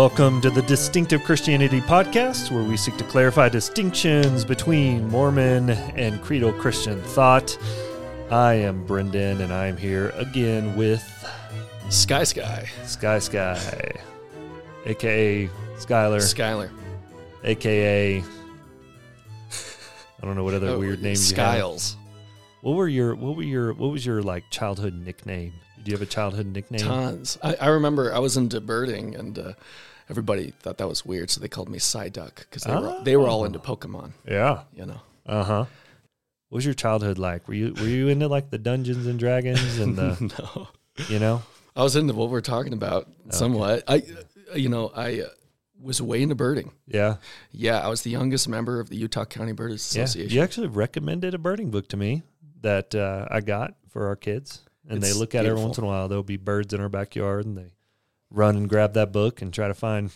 [0.00, 6.22] Welcome to the Distinctive Christianity Podcast, where we seek to clarify distinctions between Mormon and
[6.22, 7.58] creedal Christian thought.
[8.30, 11.04] I am Brendon, and I am here again with
[11.90, 12.66] Sky Sky.
[12.86, 13.92] Sky Sky,
[14.86, 16.70] aka Skyler, Skyler.
[17.44, 18.24] aka I
[20.22, 21.56] don't know what other Oh, weird names you have.
[21.56, 21.96] Skiles.
[22.62, 25.52] What were your what were your what was your like childhood nickname?
[25.84, 26.80] Do you have a childhood nickname?
[26.80, 27.36] Tons.
[27.42, 29.52] I, I remember I was into birding and uh,
[30.10, 33.28] everybody thought that was weird, so they called me Psyduck because they, were, they were
[33.28, 34.62] all into Pokemon, Yeah.
[34.74, 35.00] you know.
[35.26, 35.64] Uh huh.
[36.48, 37.46] What was your childhood like?
[37.46, 40.68] Were you were you into like the Dungeons and Dragons and the no.
[41.08, 41.42] you know?
[41.76, 43.84] I was into what we're talking about somewhat.
[43.86, 44.02] I,
[44.56, 45.26] you know, I uh,
[45.80, 46.72] was way into birding.
[46.88, 47.16] Yeah.
[47.52, 50.02] Yeah, I was the youngest member of the Utah County Birders Yeah.
[50.02, 50.34] Association.
[50.34, 52.22] You actually recommended a birding book to me
[52.62, 54.62] that uh, I got for our kids.
[54.88, 56.08] And they look at it every once in a while.
[56.08, 57.70] There'll be birds in our backyard and they
[58.30, 60.10] run and grab that book and try to find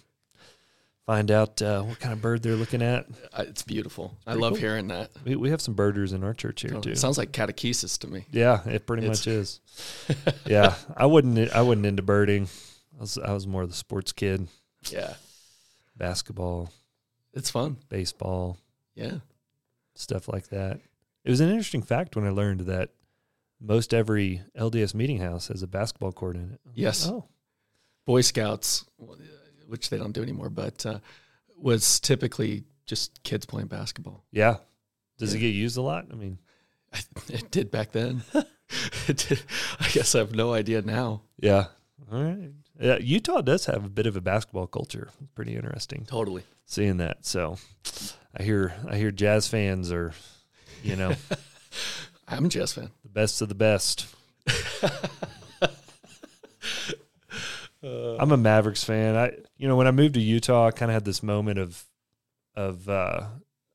[1.06, 3.06] find out uh, what kind of bird they're looking at.
[3.32, 4.16] Uh, It's beautiful.
[4.26, 4.60] I love cool.
[4.60, 5.10] hearing that.
[5.24, 6.90] We, we have some birders in our church here Oh, too.
[6.92, 8.24] it sounds like catechesis to me.
[8.30, 9.60] Yeah, it pretty It's- much is.
[10.46, 11.50] yeah, I wouldn't.
[11.52, 12.48] I wasn't into birding.
[12.96, 13.18] I was.
[13.18, 14.48] I was more of the sports kid.
[14.90, 15.14] Yeah,
[15.96, 16.70] Basketball,
[17.32, 17.76] it's fun.
[17.88, 18.58] baseball,
[18.94, 19.18] Yeah.
[19.94, 20.80] stuff like that.
[21.24, 22.90] It was an interesting fact when I learned that
[23.60, 26.60] most every LDS meeting house has a basketball court in it.
[26.74, 27.06] Yes.
[27.08, 27.24] Oh,
[28.06, 28.84] Boy Scouts,
[29.66, 30.98] which they don't do anymore, but uh,
[31.56, 34.24] was typically just kids playing basketball.
[34.30, 34.56] yeah.
[35.16, 36.06] Does it get used a lot?
[36.12, 36.38] I mean,
[37.28, 38.22] It did back then.
[39.06, 39.42] it did.
[39.78, 41.22] I guess I have no idea now.
[41.40, 41.66] yeah.
[42.12, 42.50] All right.
[42.80, 45.08] Yeah, Utah does have a bit of a basketball culture.
[45.36, 46.42] Pretty interesting Totally.
[46.66, 47.24] seeing that.
[47.24, 47.58] So,
[48.36, 48.74] I hear.
[48.88, 50.12] I hear jazz fans are,
[50.82, 51.14] you know.
[52.28, 52.90] I'm a jazz fan.
[53.04, 54.06] the best of the best.
[57.84, 59.14] I'm a Mavericks fan.
[59.16, 61.84] I, you know, when I moved to Utah, I kind of had this moment of,
[62.54, 63.24] of uh,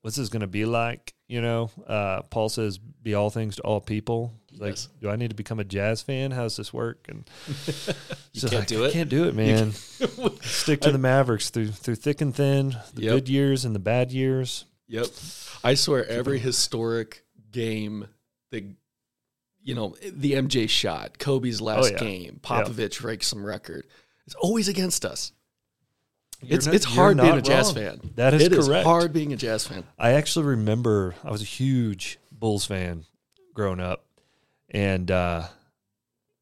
[0.02, 1.14] what's this going to be like?
[1.28, 4.88] You know, uh, Paul says, "Be all things to all people." Like, Yes.
[5.00, 6.32] do I need to become a jazz fan?
[6.32, 7.06] How does this work?
[7.08, 7.28] And
[8.32, 8.92] You so can't like, do I it.
[8.92, 9.70] can't do it, man.
[10.42, 13.12] Stick to the Mavericks through through thick and thin, the Yep.
[13.14, 14.64] good years and the bad years.
[14.88, 15.06] Yep.
[15.62, 17.22] I swear every historic
[17.52, 18.08] game,
[18.50, 18.74] the
[19.62, 21.98] you know, the MJ shot, Kobe's last Oh, yeah.
[21.98, 23.86] game, Popovich breaks some record.
[24.26, 25.32] It's always against us.
[26.42, 27.74] You're it's not- it's hard being a not jazz wrong.
[27.74, 28.10] fan.
[28.14, 28.84] That is It is correct.
[28.86, 29.84] hard being a jazz fan.
[29.98, 33.04] I actually remember I was a huge Bulls fan
[33.52, 34.06] growing up,
[34.70, 35.48] and uh,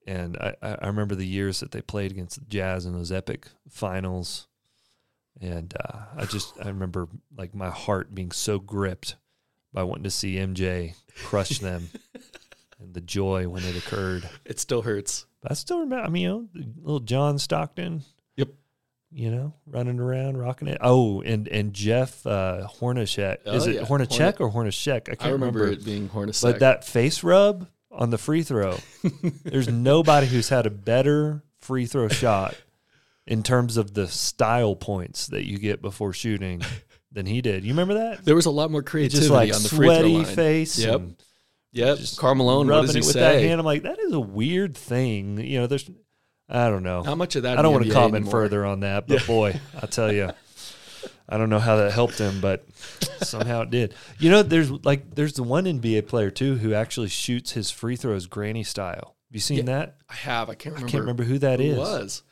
[0.07, 3.11] and I, I I remember the years that they played against the Jazz in those
[3.11, 4.47] epic finals,
[5.41, 9.17] and uh, I just I remember like my heart being so gripped
[9.73, 11.91] by wanting to see MJ crush them,
[12.81, 14.29] and the joy when it occurred.
[14.45, 15.27] It still hurts.
[15.43, 16.05] But I still remember.
[16.05, 16.49] I mean, you know,
[16.83, 18.03] little John Stockton.
[18.37, 18.49] Yep.
[19.13, 20.79] You know, running around, rocking it.
[20.81, 23.39] Oh, and and Jeff uh, Hornacek.
[23.47, 23.83] Is Oh, it yeah.
[23.83, 25.03] Hornacek or Hornacek?
[25.11, 25.81] I can't I remember, remember.
[25.81, 26.43] it being Hornacek.
[26.43, 28.77] But that face rub on the free throw,
[29.45, 32.55] there's nobody who's had a better free throw shot
[33.27, 36.63] in terms of the style points that you get before shooting
[37.13, 37.65] than he did.
[37.65, 38.25] You remember that?
[38.25, 40.25] there was a lot more creativity Just like on the free throw sweaty line.
[40.27, 40.79] face.
[40.79, 40.95] Yep.
[41.01, 41.17] and
[41.73, 41.99] Yep.
[41.99, 43.21] just Karl Malone, what rubbing it with say?
[43.21, 43.61] that hand.
[43.61, 45.39] I'm like, that is a weird thing.
[45.39, 45.89] You know, there's,
[46.49, 47.03] I don't know.
[47.03, 47.59] How much of that?
[47.59, 48.31] I don't want to comment anymore?
[48.33, 50.31] further on that, but boy, I tell you,
[51.29, 52.67] I don't know how that helped him, but
[53.23, 53.95] somehow it did.
[54.19, 57.97] You know, there's like there's the one NBA player too who actually shoots his free
[57.97, 59.17] throws granny style.
[59.29, 59.97] Have you seen Yeah, that?
[60.09, 60.49] I have.
[60.49, 60.91] I can't I remember.
[60.91, 62.23] can't remember who that who is, was.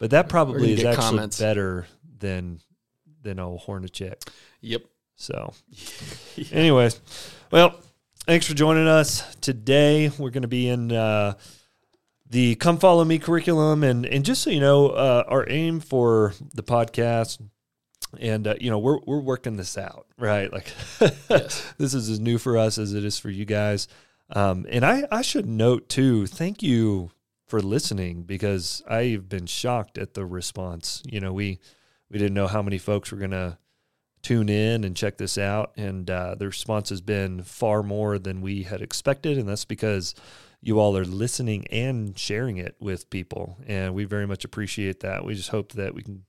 [0.00, 1.38] but that probably is actually comments.
[1.38, 1.86] better
[2.18, 2.58] than
[3.22, 4.28] than old Hornacek.
[4.62, 4.82] Yep.
[5.14, 5.52] So,
[6.52, 7.00] anyways,
[7.52, 7.74] well,
[8.26, 10.10] thanks for joining us today.
[10.18, 11.34] We're going to be in uh,
[12.28, 16.34] the Come Follow Me curriculum, and and just so you know, uh, our aim for
[16.54, 17.40] the podcast,
[18.18, 20.52] and uh, you know, we're we're working this out, right?
[20.52, 21.72] Like, Yes.
[21.78, 23.88] this is as new for us as it is for you guys.
[24.30, 27.10] Um, and I I should note too, thank you
[27.48, 31.02] for listening because I've been shocked at the response.
[31.04, 31.58] You know, we
[32.08, 33.58] we didn't know how many folks were going to
[34.22, 35.72] tune in and check this out.
[35.76, 39.38] And uh, the response has been far more than we had expected.
[39.38, 40.14] And that's because
[40.60, 43.56] you all are listening and sharing it with people.
[43.66, 45.24] And we very much appreciate that.
[45.24, 46.24] We just hope that we can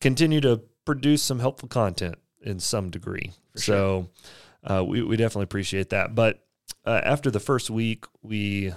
[0.00, 3.32] continue to produce some helpful content in some degree.
[3.52, 4.10] For so
[4.64, 6.14] uh, we, we definitely appreciate that.
[6.14, 6.44] But
[6.84, 8.72] uh, after the first week, we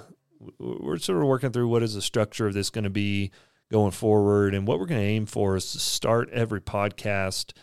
[0.59, 3.31] we're sort of working through what is the structure of this going to be
[3.71, 7.53] going forward, and what we're going to aim for is to start every podcast,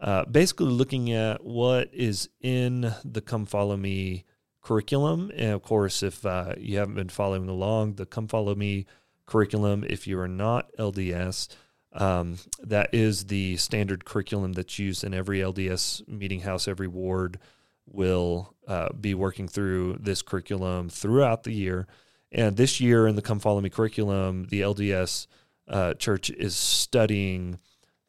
[0.00, 4.24] uh, basically looking at what is in the Come Follow Me
[4.62, 8.86] curriculum, and of course, if uh, you haven't been following along, the Come Follow Me
[9.26, 11.48] curriculum, if you are not LDS,
[11.96, 16.66] Um, that is the standard curriculum that's used in every LDS meeting house.
[16.66, 17.38] Every ward
[17.86, 21.86] will uh, be working through this curriculum throughout the year.
[22.32, 25.28] And this year in the Come Follow Me curriculum, the LDS
[25.68, 27.60] uh, church is studying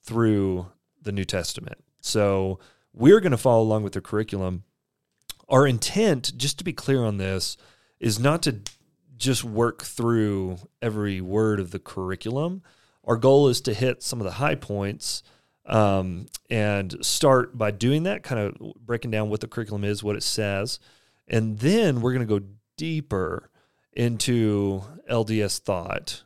[0.02, 0.66] through
[1.06, 1.84] the New Testament.
[2.02, 2.60] So
[2.94, 4.64] we're going to follow along with the curriculum.
[5.48, 7.56] Our intent, just to be clear on this,
[8.00, 8.60] is not to
[9.18, 12.62] just work through every word of the curriculum.
[13.06, 15.24] Our goal is to hit some of the high points
[15.66, 20.16] um, and start by doing that, kind of breaking down what the curriculum is, what
[20.16, 20.80] it says.
[21.28, 22.46] And then we're going to go
[22.78, 23.50] deeper
[23.94, 26.24] into LDS thought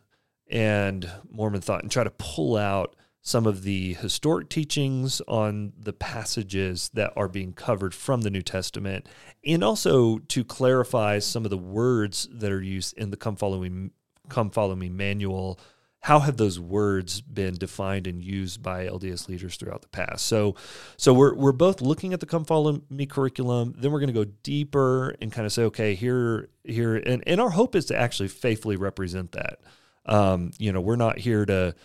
[0.49, 5.93] and Mormon thought and try to pull out some of the historic teachings on the
[5.93, 9.07] passages that are being covered from the New Testament,
[9.45, 13.59] and also to clarify some of the words that are used in the Come Follow
[13.59, 13.89] Me,
[14.29, 15.59] Come Follow Me manual.
[16.01, 20.25] How have those words been defined and used by LDS leaders throughout the past?
[20.25, 20.55] So,
[20.95, 23.75] so we're we're both looking at the Come Follow Me curriculum.
[23.77, 27.41] Then we're going to go deeper and kind of say, okay, here, here, and and
[27.41, 29.59] our hope is to actually faithfully represent that.
[30.05, 31.75] Um, you know, we're not here to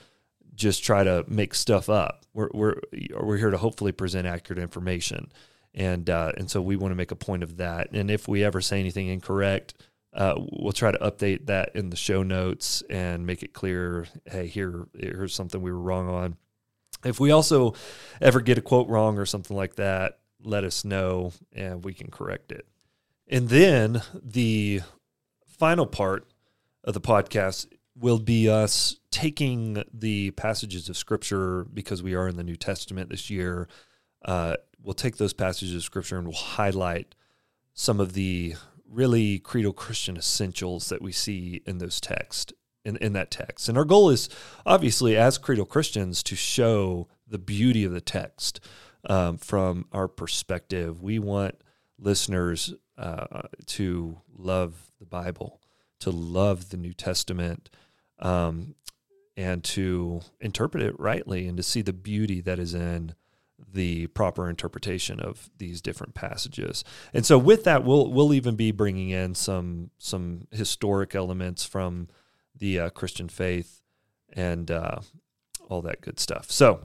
[0.55, 2.25] just try to make stuff up.
[2.33, 2.81] We're we're
[3.21, 5.31] we're here to hopefully present accurate information,
[5.75, 7.93] and uh, and so we want to make a point of that.
[7.93, 9.75] And if we ever say anything incorrect,
[10.13, 14.07] uh, we'll try to update that in the show notes and make it clear.
[14.27, 16.37] Hey, here here's something we were wrong on.
[17.05, 17.75] If we also
[18.21, 22.11] ever get a quote wrong or something like that, let us know and we can
[22.11, 22.67] correct it.
[23.29, 24.83] And then the
[25.47, 26.29] final part
[26.83, 32.37] of the podcast will be us taking the passages of Scripture because we are in
[32.37, 33.69] the New Testament this year.
[34.25, 37.15] Uh, we'll take those passages of Scripture and we'll highlight
[37.73, 38.55] some of the
[38.89, 42.53] really creedal Christian essentials that we see in those texts
[42.85, 43.69] in, in that text.
[43.69, 44.29] And our goal is
[44.67, 48.61] obviously as creedal Christians to show the beauty of the text
[49.09, 51.03] um, from our perspective.
[51.03, 51.57] We want
[51.99, 55.61] listeners uh, to love the Bible,
[56.01, 57.71] to love the New Testament,
[58.25, 58.75] um,
[59.37, 63.15] and to interpret it rightly and to see the beauty that is in
[63.73, 66.83] the proper interpretation of these different passages.
[67.13, 72.09] And so with that we'll we'll even be bringing in some some historic elements from
[72.57, 73.83] the uh, Christian faith
[74.33, 75.01] and uh,
[75.69, 76.51] all that good stuff.
[76.51, 76.85] So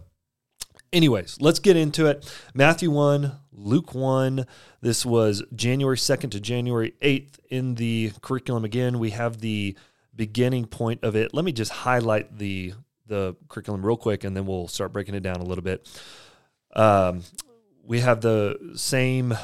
[0.92, 2.32] anyways, let's get into it.
[2.54, 4.46] Matthew 1, Luke 1.
[4.82, 9.00] This was January 2nd to January 8th in the curriculum again.
[9.00, 9.78] We have the
[10.20, 11.34] beginning point of it.
[11.34, 12.74] Let me just highlight the
[13.08, 15.90] the curriculum real quick, and then we'll start breaking it down a little bit.
[16.76, 17.24] Um,
[17.84, 19.36] we have the same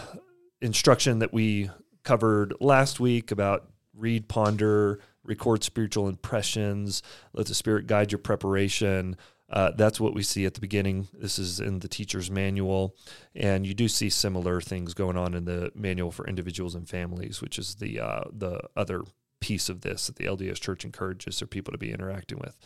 [0.61, 1.71] instruction that we
[2.03, 7.01] covered last week about read, ponder, record spiritual impressions,
[7.33, 9.15] let the Spirit guide your preparation.
[9.49, 11.07] Uh, that's what we see at the beginning.
[11.13, 12.95] This is in the teacher's manual,
[13.33, 17.41] and you do see similar things going on in the manual for individuals and families,
[17.41, 19.03] which is the uh, the other
[19.45, 22.57] piece of this that the LDS Church encourages their people to be interacting with.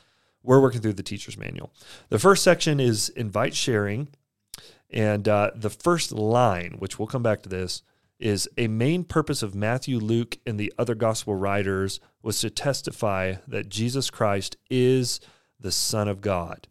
[0.41, 1.73] We're working through the teacher's manual.
[2.07, 4.07] The first section is invite sharing.
[4.89, 7.83] And uh, the first line, which we'll come back to this,
[8.17, 13.35] is a main purpose of Matthew, Luke, and the other gospel writers was to testify
[13.45, 15.19] that Jesus Christ is
[15.59, 16.65] the Son of God.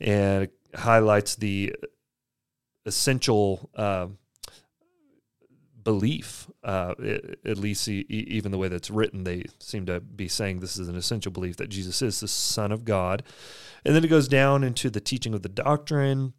[0.00, 1.74] And highlights the
[2.86, 4.06] essential uh,
[5.82, 6.94] belief, uh,
[7.44, 10.96] at least even the way that's written, they seem to be saying this is an
[10.96, 13.22] essential belief that Jesus is the Son of God.
[13.84, 16.34] And then it goes down into the teaching of the doctrine,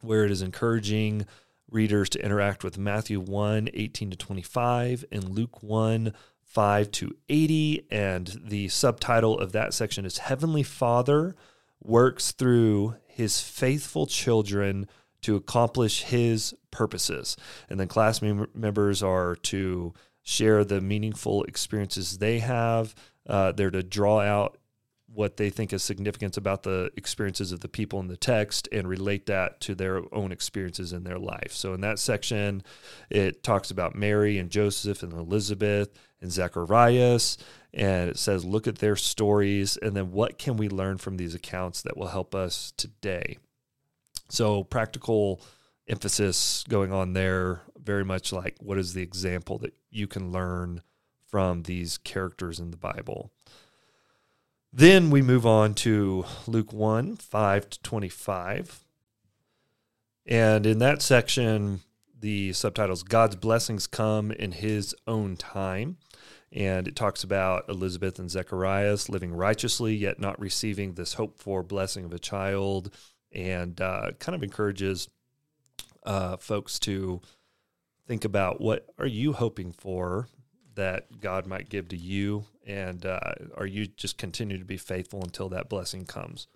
[0.00, 1.26] where it is encouraging
[1.70, 6.12] readers to interact with Matthew 1 18 to 25 and Luke 1
[6.42, 7.86] 5 to 80.
[7.90, 11.34] And the subtitle of that section is Heavenly Father
[11.80, 14.86] Works Through His Faithful Children
[15.22, 17.36] to accomplish his purposes.
[17.68, 22.94] And then class mem- members are to share the meaningful experiences they have.
[23.26, 24.58] Uh, they're to draw out
[25.14, 28.88] what they think is significant about the experiences of the people in the text and
[28.88, 31.52] relate that to their own experiences in their life.
[31.52, 32.62] So in that section,
[33.10, 37.36] it talks about Mary and Joseph and Elizabeth and Zacharias.
[37.74, 41.34] And it says, look at their stories and then what can we learn from these
[41.34, 43.38] accounts that will help us today?
[44.32, 45.42] So practical
[45.86, 50.80] emphasis going on there, very much like what is the example that you can learn
[51.26, 53.30] from these characters in the Bible.
[54.72, 58.80] Then we move on to Luke 1 5 to 25.
[60.24, 61.80] And in that section,
[62.18, 65.98] the subtitles God's blessings come in his own time.
[66.50, 71.62] and it talks about Elizabeth and Zacharias living righteously, yet not receiving this hoped for
[71.62, 72.94] blessing of a child,
[73.34, 75.08] and uh, kind of encourages
[76.04, 77.20] uh, folks to
[78.06, 80.28] think about what are you hoping for
[80.74, 83.20] that God might give to you, and uh,
[83.56, 86.46] are you just continue to be faithful until that blessing comes.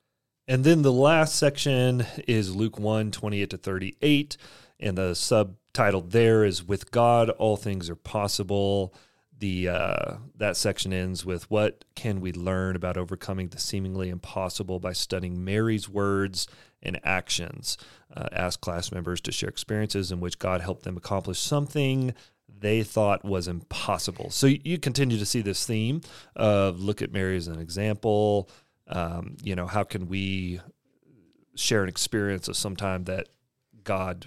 [0.48, 4.36] And then the last section is Luke 1 28 to 38.
[4.78, 8.94] And the subtitle there is With God, all things are possible.
[9.38, 14.80] The uh, that section ends with what can we learn about overcoming the seemingly impossible
[14.80, 16.46] by studying Mary's words
[16.82, 17.76] and actions.
[18.14, 22.14] Uh, ask class members to share experiences in which God helped them accomplish something
[22.60, 24.30] they thought was impossible.
[24.30, 26.00] So you continue to see this theme
[26.34, 28.48] of look at Mary as an example.
[28.88, 30.60] Um, you know, how can we
[31.54, 33.28] share an experience of some time that
[33.84, 34.26] God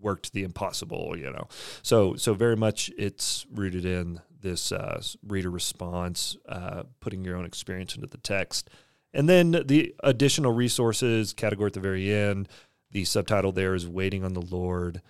[0.00, 1.16] worked the impossible?
[1.16, 1.48] You know,
[1.82, 7.44] so so very much it's rooted in this uh, reader response, uh, putting your own
[7.44, 8.70] experience into the text,
[9.12, 12.48] and then the additional resources category at the very end.
[12.92, 15.02] The subtitle there is "Waiting on the Lord."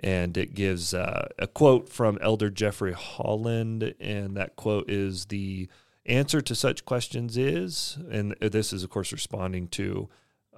[0.00, 5.68] and it gives uh, a quote from Elder Jeffrey Holland, and that quote is the
[6.06, 10.08] answer to such questions is, and this is, of course, responding to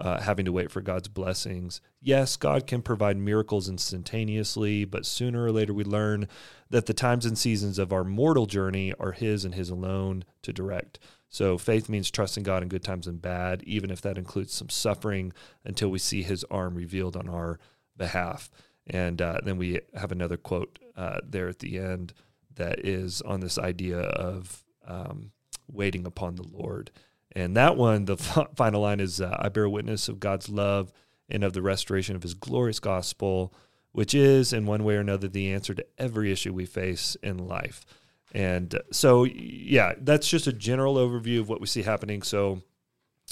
[0.01, 1.81] uh, having to wait for God's blessings.
[2.01, 6.27] Yes, God can provide miracles instantaneously, but sooner or later we learn
[6.71, 10.53] that the times and seasons of our mortal journey are His and His alone to
[10.53, 10.99] direct.
[11.29, 14.71] So faith means trusting God in good times and bad, even if that includes some
[14.71, 15.33] suffering
[15.65, 17.61] until we see His arm revealed on our
[17.97, 18.51] behalf.
[18.87, 22.15] And uh, then we have another quote uh, there at the end
[22.57, 25.33] that is on this idea of um,
[25.69, 26.91] waiting upon the Lord.
[27.33, 28.17] And that one, the
[28.57, 30.93] final line is uh, I bear witness of God's love
[31.29, 33.55] and of the restoration of his glorious gospel,
[33.93, 37.39] which is, in one way or another, the answer to every issue we face in
[37.39, 37.85] life.
[38.33, 42.23] And so, yeah, that's just a general overview of what we see happening.
[42.23, 42.63] So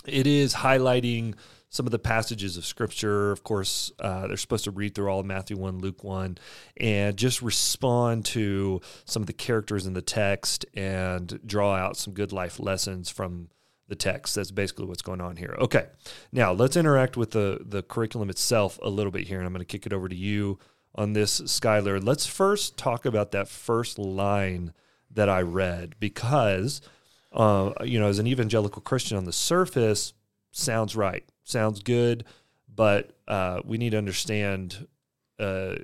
[0.06, 1.34] it is highlighting
[1.70, 3.30] some of the passages of scripture.
[3.30, 6.38] Of course, uh, they're supposed to read through all of Matthew 1, Luke 1,
[6.78, 12.14] and just respond to some of the characters in the text and draw out some
[12.14, 13.48] good life lessons from
[13.88, 14.34] the text.
[14.34, 15.56] That's basically what's going on here.
[15.58, 15.86] Okay,
[16.32, 19.60] now let's interact with the, the curriculum itself a little bit here, and I'm going
[19.60, 20.58] to kick it over to you
[20.94, 22.02] on this, Skyler.
[22.02, 24.72] Let's first talk about that first line
[25.10, 26.80] that I read because,
[27.32, 30.12] uh, you know, as an evangelical Christian on the surface,
[30.52, 32.24] sounds right sounds good,
[32.72, 34.86] but uh, we need to understand
[35.38, 35.76] uh,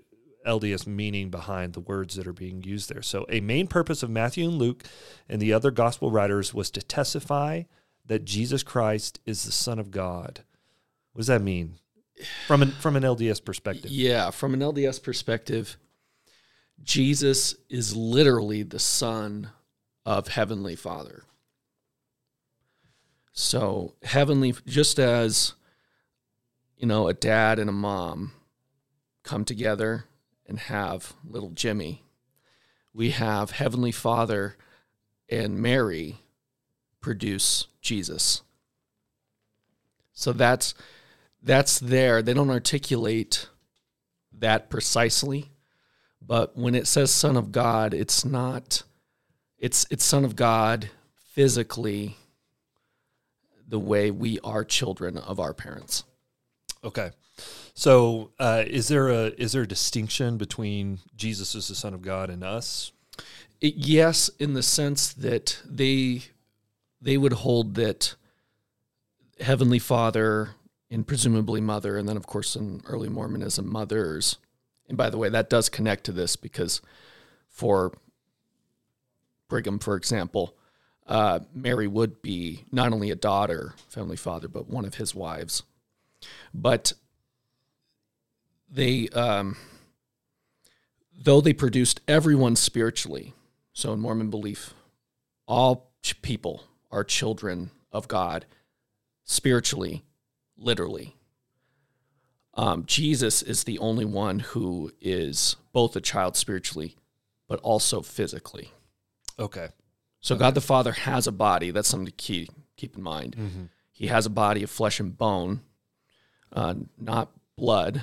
[0.46, 3.02] LDS meaning behind the words that are being used there.
[3.02, 4.84] So, a main purpose of Matthew and Luke
[5.28, 7.62] and the other gospel writers was to testify
[8.06, 10.40] that Jesus Christ is the Son of God.
[11.12, 11.78] What does that mean
[12.46, 13.90] from an from an LDS perspective?
[13.90, 15.76] Yeah, from an LDS perspective,
[16.82, 19.50] Jesus is literally the Son
[20.04, 21.24] of Heavenly Father.
[23.32, 25.54] So, heavenly, just as,
[26.76, 28.32] you know, a dad and a mom
[29.24, 30.04] come together
[30.46, 32.04] and have little Jimmy,
[32.92, 34.56] we have Heavenly Father
[35.28, 36.18] and Mary
[37.04, 38.40] produce Jesus.
[40.14, 40.74] So that's
[41.42, 42.22] that's there.
[42.22, 43.46] They don't articulate
[44.32, 45.50] that precisely,
[46.26, 48.84] but when it says son of God, it's not
[49.58, 52.16] it's it's son of God physically
[53.68, 56.04] the way we are children of our parents.
[56.82, 57.10] Okay.
[57.74, 62.02] So, uh, is there a is there a distinction between Jesus as the Son of
[62.02, 62.92] God and us?
[63.60, 66.22] It, yes, in the sense that they
[67.04, 68.14] they would hold that
[69.38, 70.50] Heavenly Father
[70.90, 74.38] and presumably Mother, and then of course in early Mormonism, mothers.
[74.88, 76.80] And by the way, that does connect to this because
[77.48, 77.92] for
[79.48, 80.56] Brigham, for example,
[81.06, 85.62] uh, Mary would be not only a daughter, family father, but one of his wives.
[86.54, 86.94] But
[88.70, 89.58] they, um,
[91.22, 93.34] though they produced everyone spiritually,
[93.74, 94.72] so in Mormon belief,
[95.46, 95.90] all
[96.22, 98.46] people are children of God
[99.24, 100.04] spiritually,
[100.56, 101.16] literally.
[102.54, 106.96] Um, Jesus is the only one who is both a child spiritually,
[107.48, 108.70] but also physically.
[109.38, 109.68] Okay.
[110.20, 110.40] So okay.
[110.42, 111.72] God the Father has a body.
[111.72, 113.36] That's something to keep keep in mind.
[113.36, 113.64] Mm-hmm.
[113.92, 115.60] He has a body of flesh and bone,
[116.52, 118.02] uh, not blood,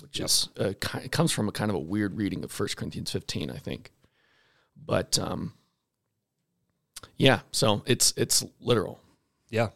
[0.00, 0.26] which yep.
[0.26, 3.56] is uh, comes from a kind of a weird reading of 1 Corinthians 15, I
[3.56, 3.90] think.
[4.76, 5.54] But um,
[7.16, 9.00] yeah, so it's it's literal.
[9.50, 9.68] Yeah,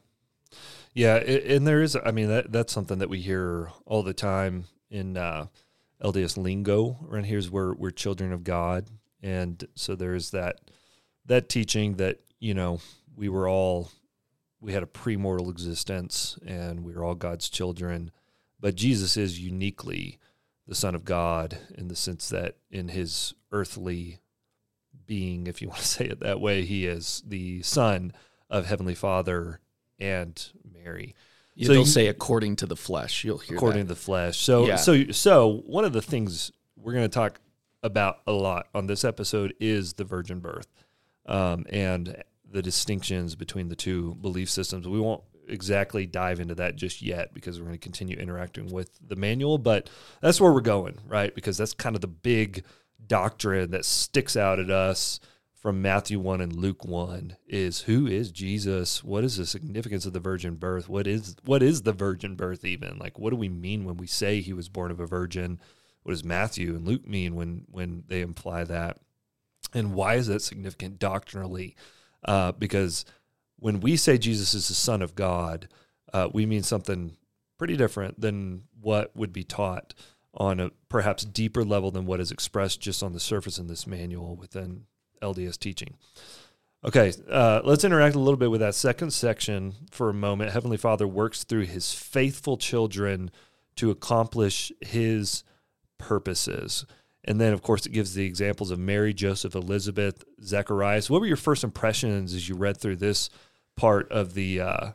[0.95, 1.97] yeah, and there is.
[1.97, 5.47] I mean, that that's something that we hear all the time in uh,
[6.03, 6.99] LDS lingo.
[7.09, 8.87] Around here's where we're children of God,
[9.23, 10.61] and so there's that
[11.27, 12.81] that teaching that you know
[13.15, 13.91] we were all
[14.61, 18.11] we had a premortal existence and we were all God's children,
[18.59, 20.19] but Jesus is uniquely
[20.67, 24.19] the Son of God in the sense that in his earthly
[25.07, 28.13] being, if you want to say it that way, he is the Son
[28.51, 29.61] of Heavenly Father
[29.99, 31.15] and Mary.
[31.55, 33.25] Yeah, so they'll you, say according to the flesh.
[33.25, 33.95] You'll hear according that.
[33.95, 34.39] to the flesh.
[34.39, 34.77] So yeah.
[34.77, 37.41] so so one of the things we're going to talk
[37.83, 40.69] about a lot on this episode is the virgin birth,
[41.25, 44.87] um, and the distinctions between the two belief systems.
[44.87, 48.91] We won't exactly dive into that just yet because we're going to continue interacting with
[49.07, 49.89] the manual, but
[50.21, 51.35] that's where we're going, right?
[51.35, 52.65] Because that's kind of the big
[53.05, 55.21] doctrine that sticks out at us
[55.67, 59.03] from Matthew 1 and Luke 1 is who is Jesus?
[59.03, 60.89] What is the significance of the virgin birth?
[60.89, 62.99] What is what is the virgin birth even?
[62.99, 65.59] Like what do we mean when we say he was born of a virgin?
[66.03, 68.99] What does Matthew and Luke mean when when they imply that?
[69.75, 71.75] And why is that significant doctrinally?
[72.25, 73.05] Uh, because
[73.59, 75.69] when we say Jesus is the Son of God,
[76.13, 77.17] uh, we mean something
[77.59, 79.95] pretty different than what would be taught
[80.37, 83.87] on a perhaps deeper level than what is expressed just on the surface in this
[83.87, 84.83] manual within
[85.23, 85.95] LDS teaching.
[86.85, 90.53] Okay, uh, let's interact a little bit with that second section for a moment.
[90.53, 93.31] Heavenly Father works through his faithful children
[93.77, 95.43] to accomplish his
[95.99, 96.87] purposes.
[97.25, 101.11] And then, of course, it gives the examples of Mary, Joseph, Elizabeth, Zacharias.
[101.11, 103.31] What were your first impressions as you read through this
[103.77, 104.91] part of the uh,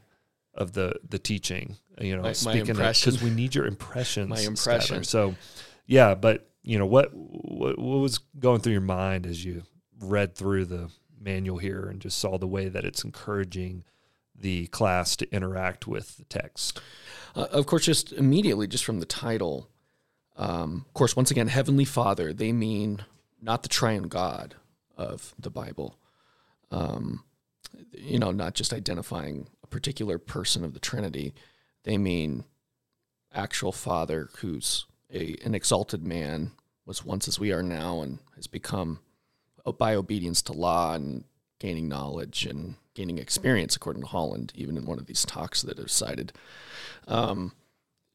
[0.54, 1.76] of the the teaching?
[2.02, 4.30] You know, my, speaking because we need your impressions.
[4.36, 5.04] My impression.
[5.04, 5.36] So,
[5.86, 9.64] yeah, but you know what, what what was going through your mind as you
[10.00, 10.90] read through the
[11.20, 13.84] manual here and just saw the way that it's encouraging
[14.36, 16.82] the class to interact with the text.
[17.36, 19.70] Uh, of course, just immediately, just from the title,
[20.38, 23.06] um, of course, once again, Heavenly Father, they mean
[23.42, 24.56] not the triune God
[24.98, 25.98] of the Bible.
[26.72, 27.24] Um,
[27.94, 31.34] you know, not just identifying a particular person of the Trinity.
[31.84, 32.44] They mean
[33.34, 36.52] actual Father who's a, an exalted man,
[36.86, 39.00] was once as we are now, and has become
[39.78, 41.24] by obedience to law and
[41.60, 45.80] gaining knowledge and gaining experience, according to Holland, even in one of these talks that
[45.80, 46.34] are cited,
[47.08, 47.54] um,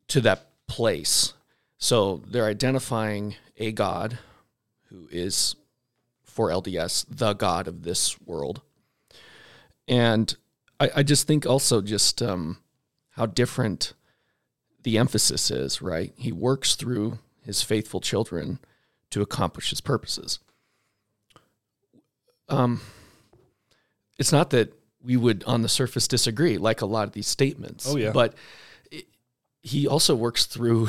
[0.09, 1.33] to that place.
[1.79, 4.19] So they're identifying a God
[4.89, 5.55] who is,
[6.23, 8.63] for LDS, the God of this world.
[9.89, 10.37] And
[10.81, 12.59] I, I just think also just um,
[13.17, 13.95] how different
[14.83, 16.13] the emphasis is, right?
[16.17, 18.61] He works through his faithful children
[19.11, 20.39] to accomplish his purposes
[22.49, 22.81] um,
[24.19, 27.89] it's not that we would on the surface disagree like a lot of these statements.
[27.89, 28.35] Oh yeah, but
[28.91, 29.07] it,
[29.63, 30.89] he also works through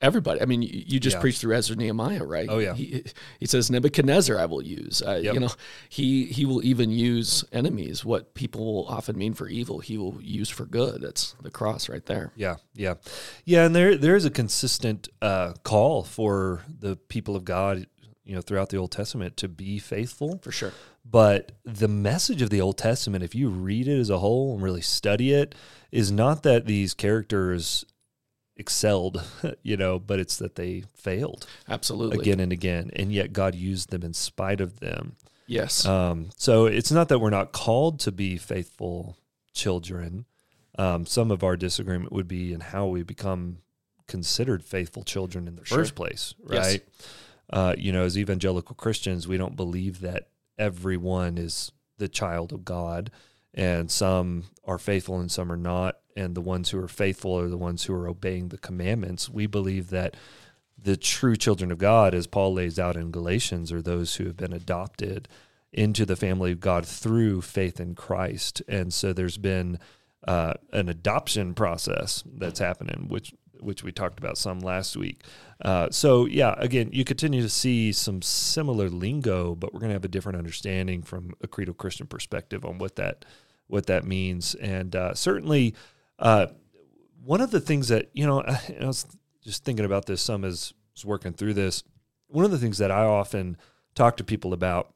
[0.00, 0.40] everybody.
[0.40, 1.20] I mean, you just yeah.
[1.20, 2.48] preached through Ezra Nehemiah, right?
[2.50, 2.74] Oh yeah.
[2.74, 3.04] He,
[3.40, 5.02] he says Nebuchadnezzar, I will use.
[5.02, 5.34] Uh, yep.
[5.34, 5.50] You know,
[5.88, 8.04] he he will even use enemies.
[8.04, 11.02] What people will often mean for evil, he will use for good.
[11.02, 12.32] That's the cross right there.
[12.36, 12.94] Yeah, yeah,
[13.44, 13.66] yeah.
[13.66, 17.86] And there there is a consistent uh, call for the people of God
[18.26, 20.72] you know throughout the Old Testament to be faithful for sure.
[21.08, 24.62] But the message of the Old Testament, if you read it as a whole and
[24.62, 25.54] really study it,
[25.92, 27.84] is not that these characters
[28.56, 29.22] excelled,
[29.62, 33.90] you know, but it's that they failed absolutely again and again, and yet God used
[33.90, 35.16] them in spite of them.
[35.46, 35.86] Yes.
[35.86, 39.16] Um, so it's not that we're not called to be faithful
[39.52, 40.24] children.
[40.78, 43.58] Um, some of our disagreement would be in how we become
[44.08, 46.82] considered faithful children in the For first place, right?
[46.84, 47.08] Yes
[47.50, 52.64] uh, you know, as evangelical Christians, we don't believe that everyone is the child of
[52.64, 53.10] God,
[53.56, 55.98] and some are faithful and some are not.
[56.16, 59.28] And the ones who are faithful are the ones who are obeying the commandments.
[59.28, 60.16] We believe that
[60.80, 64.36] the true children of God, as Paul lays out in Galatians, are those who have
[64.36, 65.28] been adopted
[65.72, 68.62] into the family of God through faith in Christ.
[68.68, 69.78] And so there's been
[70.26, 75.24] uh, an adoption process that's happening, which which we talked about some last week.
[75.64, 79.94] Uh, so yeah, again, you continue to see some similar lingo, but we're going to
[79.94, 83.24] have a different understanding from a creedal Christian perspective on what that
[83.66, 84.54] what that means.
[84.54, 85.74] And uh, certainly,
[86.18, 86.46] uh,
[87.24, 88.42] one of the things that you know,
[88.80, 89.06] I was
[89.42, 91.82] just thinking about this some as was working through this.
[92.28, 93.56] One of the things that I often
[93.94, 94.92] talk to people about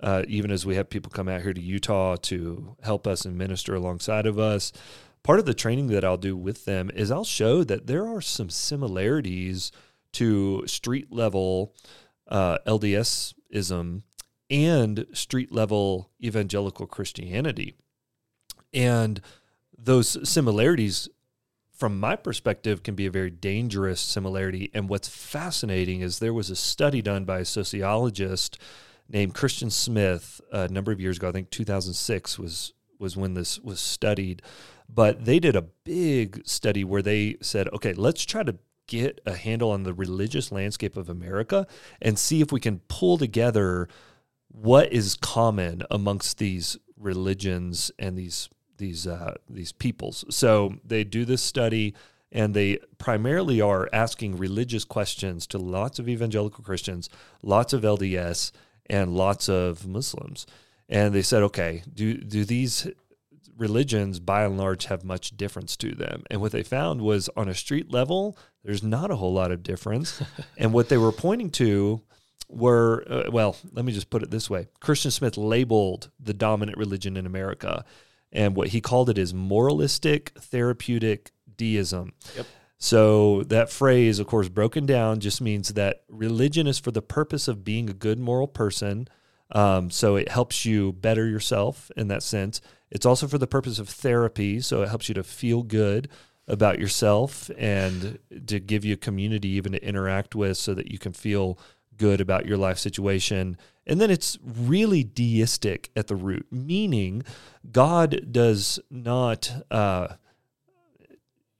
[0.00, 3.38] uh, even as we have people come out here to Utah to help us and
[3.38, 4.72] minister alongside of us,
[5.22, 8.20] part of the training that I'll do with them is I'll show that there are
[8.20, 9.72] some similarities
[10.12, 11.74] to street level
[12.28, 14.02] uh, LDSism
[14.50, 17.74] and street level evangelical Christianity.
[18.74, 19.20] And
[19.76, 21.08] those similarities,
[21.70, 24.70] from my perspective, can be a very dangerous similarity.
[24.74, 28.58] And what's fascinating is there was a study done by a sociologist
[29.08, 31.28] named Christian Smith uh, a number of years ago.
[31.28, 34.40] I think 2006 was was when this was studied,
[34.88, 38.56] but they did a big study where they said, okay, let's try to
[38.86, 41.66] get a handle on the religious landscape of America
[42.00, 43.88] and see if we can pull together
[44.48, 50.24] what is common amongst these religions and these these uh, these peoples.
[50.30, 51.94] So they do this study
[52.34, 57.08] and they primarily are asking religious questions to lots of evangelical Christians,
[57.42, 58.50] lots of LDS,
[58.86, 60.46] and lots of Muslims.
[60.88, 62.88] And they said, okay, do do these
[63.56, 66.24] religions by and large have much difference to them?
[66.30, 69.62] And what they found was on a street level, there's not a whole lot of
[69.62, 70.20] difference.
[70.58, 72.02] and what they were pointing to
[72.48, 76.76] were, uh, well, let me just put it this way: Christian Smith labeled the dominant
[76.78, 77.84] religion in America,
[78.34, 82.12] and what he called it is moralistic therapeutic deism.
[82.36, 82.46] Yep.
[82.76, 87.48] So that phrase, of course, broken down just means that religion is for the purpose
[87.48, 89.08] of being a good moral person.
[89.52, 92.60] Um, so it helps you better yourself in that sense.
[92.90, 94.60] It's also for the purpose of therapy.
[94.60, 96.08] So it helps you to feel good
[96.46, 100.98] about yourself and to give you a community even to interact with so that you
[100.98, 101.58] can feel
[101.96, 103.56] good about your life situation.
[103.86, 107.22] And then it's really deistic at the root, meaning
[107.70, 109.52] God does not.
[109.70, 110.08] Uh,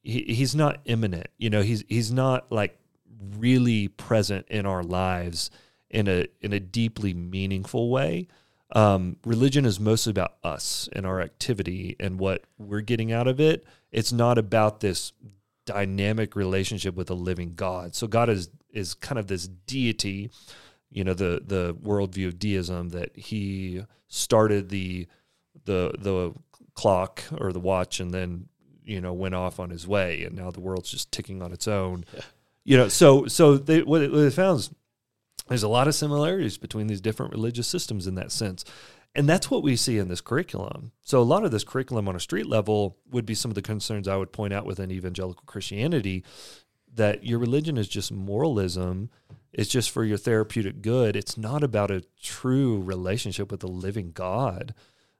[0.02, 1.28] he, he's not immanent.
[1.38, 2.78] You know, he's he's not like
[3.38, 5.50] really present in our lives
[5.90, 8.28] in a in a deeply meaningful way.
[8.72, 13.38] Um, religion is mostly about us and our activity and what we're getting out of
[13.38, 13.64] it.
[13.92, 15.12] It's not about this
[15.64, 17.94] dynamic relationship with a living God.
[17.94, 20.30] So God is is kind of this deity,
[20.90, 25.06] you know, the the worldview of deism that He started the
[25.64, 26.34] the the
[26.74, 28.48] clock or the watch and then
[28.84, 30.24] you know went off on his way.
[30.24, 32.04] And now the world's just ticking on its own.
[32.12, 32.20] Yeah.
[32.64, 34.70] you know so so they, what, it, what they found is
[35.48, 38.64] there's a lot of similarities between these different religious systems in that sense.
[39.16, 40.90] And that's what we see in this curriculum.
[41.02, 43.62] So a lot of this curriculum on a street level would be some of the
[43.62, 46.24] concerns i would point out within evangelical christianity
[46.94, 49.10] that your religion is just moralism
[49.52, 54.12] it's just for your therapeutic good it's not about a true relationship with the living
[54.12, 54.74] god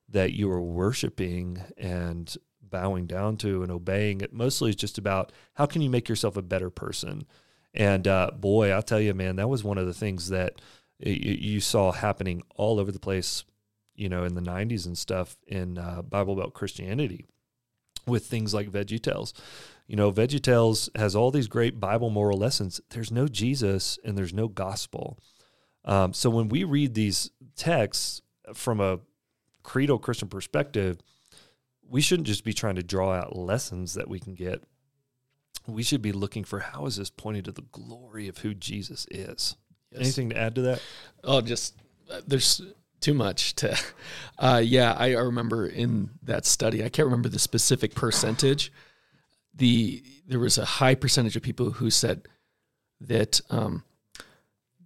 [0.09, 2.37] that you are worshiping and
[2.75, 4.21] bowing down to and obeying.
[4.21, 7.25] It mostly is just about how can you make yourself a better person.
[7.73, 10.61] And uh, boy, I'll tell you, man, that was one of the things that
[10.99, 13.45] you saw happening all over the place,
[13.95, 17.27] you know, in the 90s and stuff in uh, Bible Belt Christianity
[18.07, 19.33] with things like VeggieTales.
[19.87, 22.81] You know, VeggieTales has all these great Bible moral lessons.
[22.91, 25.19] There's no Jesus and there's no gospel.
[25.85, 28.23] Um, so when we read these texts
[28.55, 29.01] from a
[29.63, 30.99] creedal Christian perspective,
[31.89, 34.63] we shouldn't just be trying to draw out lessons that we can get.
[35.67, 39.07] We should be looking for how is this pointing to the glory of who Jesus
[39.11, 39.57] is.
[39.91, 40.01] Yes.
[40.01, 40.83] Anything to add to that?
[41.23, 41.77] Oh, just
[42.11, 42.63] uh, there's
[43.01, 43.79] too much to.
[44.37, 46.85] Uh, yeah, I remember in that study.
[46.85, 48.73] I can't remember the specific percentage.
[49.55, 52.27] The there was a high percentage of people who said
[53.01, 53.85] that um,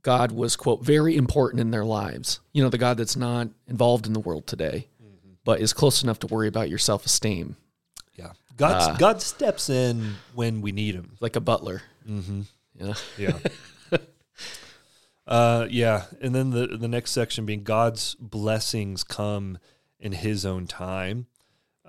[0.03, 2.41] God was quote very important in their lives.
[2.53, 4.89] You know, the God that's not involved in the world today
[5.49, 7.57] but is close enough to worry about your self esteem.
[8.17, 11.81] Yeah, God uh, God steps in when we need Him, like a butler.
[12.07, 12.43] Mm-hmm.
[12.75, 13.99] Yeah, yeah.
[15.27, 19.57] uh, yeah, and then the the next section being God's blessings come
[19.99, 21.29] in His own time.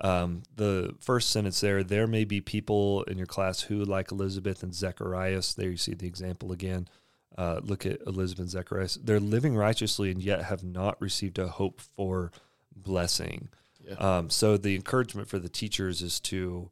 [0.00, 4.62] Um, the first sentence there, there may be people in your class who, like Elizabeth
[4.62, 6.88] and Zacharias, there you see the example again.
[7.36, 8.98] Uh, look at Elizabeth and Zacharias.
[9.02, 12.32] They're living righteously and yet have not received a hope for
[12.74, 13.48] blessing.
[13.86, 13.94] Yeah.
[13.94, 16.70] Um, so the encouragement for the teachers is to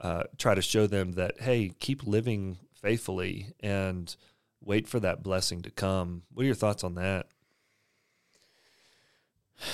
[0.00, 4.14] uh, try to show them that hey, keep living faithfully and
[4.62, 6.22] wait for that blessing to come.
[6.32, 7.26] What are your thoughts on that?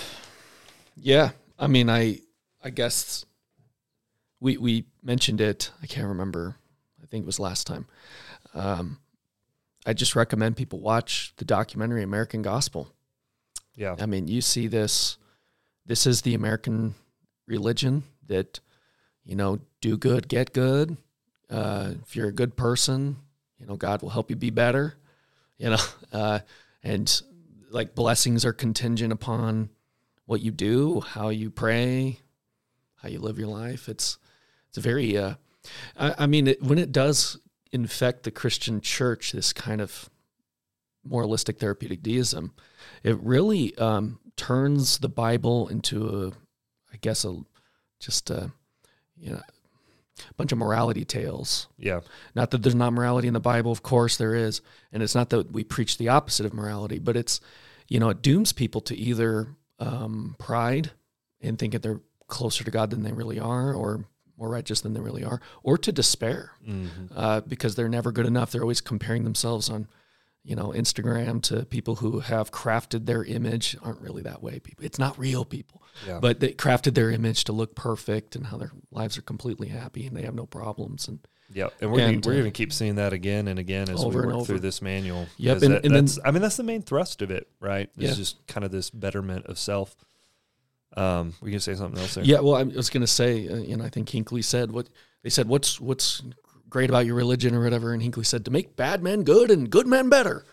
[0.99, 2.21] Yeah, I mean, I
[2.67, 3.25] I guess
[4.41, 5.71] we we mentioned it.
[5.81, 6.57] I can't remember.
[7.01, 7.87] I think it was last time.
[8.55, 8.99] Um,
[9.87, 12.89] I just recommend people watch the documentary American Gospel.
[13.77, 15.17] Yeah, I mean, you see this
[15.87, 16.97] this is the American
[17.47, 18.59] religion that,
[19.25, 20.97] you know, do good, get good.
[21.49, 23.15] Uh, if you're a good person,
[23.61, 24.95] you know, God will help you be better,
[25.57, 26.41] you know, uh,
[26.83, 27.23] and
[27.71, 29.71] like blessings are contingent upon
[30.25, 32.19] what you do, how you pray,
[32.97, 33.89] how you live your life.
[33.89, 34.19] It's,
[34.69, 35.35] it's a very, uh,
[35.97, 37.39] I, I mean, it, when it does
[37.73, 40.09] infect the Christian church, this kind of
[41.05, 42.53] moralistic therapeutic deism,
[43.03, 46.29] it really um, turns the Bible into a,
[46.93, 47.37] I guess a,
[48.01, 48.51] just a,
[49.17, 49.43] you know,
[50.31, 51.69] a bunch of morality tales.
[51.79, 52.01] Yeah.
[52.35, 55.31] Not that there's not morality in the Bible, of course there is, and it's not
[55.31, 57.41] that we preach the opposite of morality, but it's
[57.89, 60.91] you know, it dooms people to either um, pride
[61.41, 64.05] and thinking they're closer to God than they really are, or
[64.37, 66.89] more righteous than they really are, or to despair Mhm.
[67.15, 68.51] uh, because they're never good enough.
[68.53, 69.89] They're always comparing themselves on,
[70.45, 74.59] you know, Instagram to people who have crafted their image aren't really that way.
[74.61, 76.19] People, it's not real people, Yeah.
[76.21, 80.07] but they crafted their image to look perfect and how their lives are completely happy
[80.07, 81.09] and they have no problems.
[81.09, 81.21] And
[81.55, 84.05] Yeah, and we're And, we're uh, going to keep seeing that again and again as
[84.05, 85.29] we work through this manual.
[85.39, 87.89] Yep, and- that- and then- I mean that's the main thrust of it, right?
[87.97, 88.15] It's Yeah.
[88.15, 89.97] just kind of this betterment of self.
[90.97, 92.25] Um, we can say something else there.
[92.25, 94.89] yeah, well, I was going to say, uh, you know, I think Hinckley said what
[95.23, 95.47] they said.
[95.49, 96.23] What's what's
[96.71, 97.93] great about your religion or whatever?
[97.93, 100.45] And Hinckley said to make bad men good and good men better.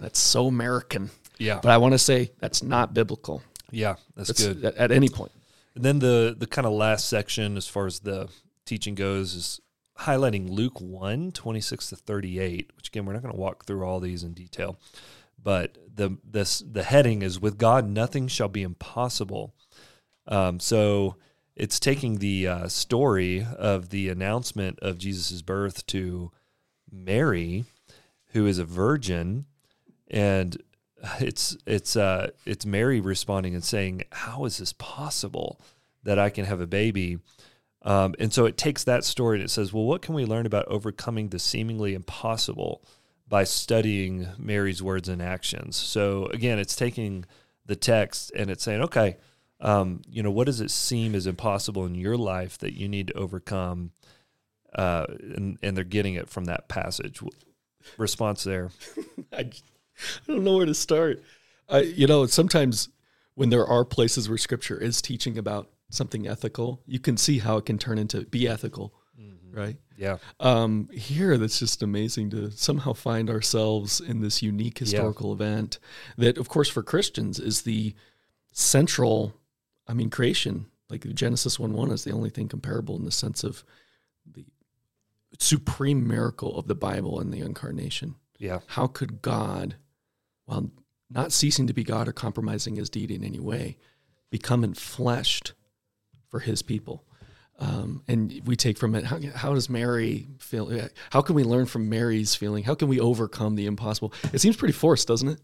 [0.00, 1.10] That's so American.
[1.38, 3.42] yeah, But I want to say that's not biblical.
[3.70, 3.96] yeah.
[4.16, 4.64] That's, That's good.
[4.64, 5.32] At, at any point.
[5.74, 8.28] And then the the kind of last section, as far as the
[8.64, 9.60] teaching goes, is
[10.00, 14.00] highlighting Luke 1, 26 to 38, which again, we're not going to walk through all
[14.00, 14.78] these in detail.
[15.42, 19.54] But the this the heading is with God nothing shall be impossible.
[20.30, 21.16] Um, so
[21.56, 26.30] it's taking the uh, story of the announcement of Jesus' birth to
[26.90, 27.64] Mary,
[28.28, 29.44] who is a virgin,
[30.08, 30.62] and
[31.20, 35.60] it's it's uh it's Mary responding and saying, "How is this possible
[36.02, 37.18] that I can have a baby?"
[37.82, 40.46] Um, and so it takes that story and it says, "Well, what can we learn
[40.46, 42.82] about overcoming the seemingly impossible
[43.28, 47.24] by studying Mary's words and actions?" So again, it's taking
[47.66, 49.16] the text and it's saying, "Okay,
[49.60, 53.08] um, you know, what does it seem is impossible in your life that you need
[53.08, 53.92] to overcome?"
[54.74, 57.20] Uh, and and they're getting it from that passage.
[57.96, 58.70] Response there.
[59.32, 59.52] I, I
[60.26, 61.22] don't know where to start.
[61.68, 62.88] I, you know, sometimes
[63.34, 67.56] when there are places where Scripture is teaching about something ethical, you can see how
[67.56, 68.92] it can turn into be ethical,
[69.52, 69.76] right?
[69.96, 70.18] Yeah.
[70.38, 75.78] Um, here, that's just amazing to somehow find ourselves in this unique historical event
[76.16, 77.94] that, of course, for Christians is the
[78.52, 79.34] central.
[79.90, 83.42] I mean, creation, like Genesis one one, is the only thing comparable in the sense
[83.44, 83.64] of
[84.30, 84.44] the
[85.38, 88.60] supreme miracle of the Bible and the incarnation Yeah.
[88.66, 89.76] how could God,
[90.44, 90.70] while
[91.08, 93.76] not ceasing to be God or compromising his deity in any way,
[94.30, 95.52] become enfleshed
[96.28, 97.04] for his people?
[97.58, 100.88] Um, and we take from it how, how does Mary feel?
[101.10, 102.64] How can we learn from Mary's feeling?
[102.64, 104.14] How can we overcome the impossible?
[104.32, 105.40] It seems pretty forced, doesn't it?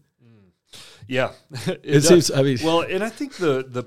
[1.07, 1.31] Yeah,
[1.67, 2.31] it, It seems.
[2.31, 3.83] I mean, well, and I think the the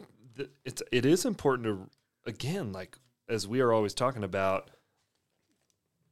[0.64, 1.90] it's it is important to
[2.30, 2.98] again, like
[3.28, 4.70] as we are always talking about,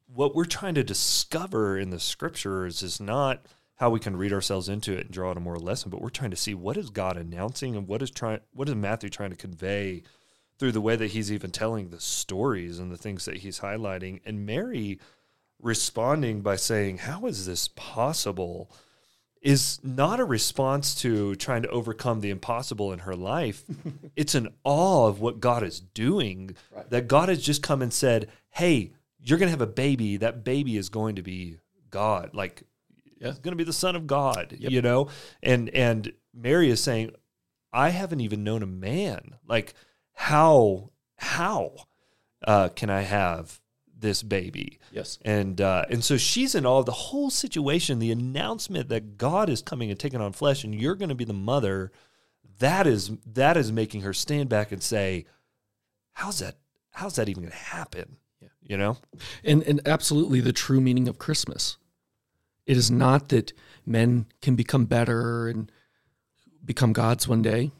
[0.06, 4.68] what we're trying to discover in the scriptures is not how we can read ourselves
[4.68, 6.90] into it and draw out a moral lesson, but we're trying to see what is
[6.90, 10.02] God announcing and what is trying what is Matthew trying to convey
[10.58, 14.20] through the way that he's even telling the stories and the things that he's highlighting,
[14.24, 14.98] and Mary
[15.60, 18.70] responding by saying, "How is this possible?"
[19.42, 23.64] Is not a response to trying to overcome the impossible in her life.
[24.16, 26.57] it's an awe of what God is doing.
[26.74, 26.90] Right.
[26.90, 30.16] That God has just come and said, "Hey, you're going to have a baby.
[30.16, 31.59] That baby is going to be
[31.90, 32.31] God.
[32.35, 32.62] Like
[33.20, 33.29] Yeah.
[33.29, 34.70] it's going to be the son of God, Yep.
[34.72, 35.09] you know?"
[35.42, 37.12] And and Mary is saying,
[37.72, 39.37] "I haven't even known a man.
[39.46, 39.74] Like
[40.14, 41.74] how how
[42.46, 43.61] uh, can I have
[43.98, 45.18] this baby?" yes.
[45.22, 47.98] and uh, and so she's in all the whole situation.
[47.98, 51.24] The announcement that God is coming and taking on flesh, and you're going to be
[51.24, 51.92] the mother.
[52.58, 55.26] That is that is making her stand back and say,
[56.12, 56.56] "How's that?
[56.90, 58.48] How's that even going to happen?" Yeah.
[58.62, 58.98] You know,
[59.44, 61.76] and and absolutely the true meaning of Christmas.
[62.66, 63.54] It is not that
[63.87, 65.72] men can become better and
[66.62, 67.72] become gods one day,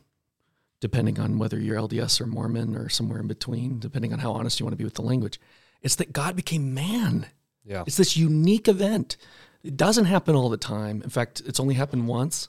[0.81, 4.59] depending on whether you're LDS or Mormon or somewhere in between, depending on how honest
[4.59, 5.39] you want to be with the language.
[5.83, 7.27] It's that God became man.
[7.65, 9.17] yeah, It's this unique event.
[9.63, 11.03] It doesn't happen all the time.
[11.03, 12.49] In fact, it's only happened once.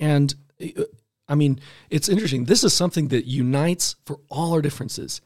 [0.00, 0.84] And uh,
[1.28, 2.44] I mean, it's interesting.
[2.44, 5.20] This is something that unites for all our differences,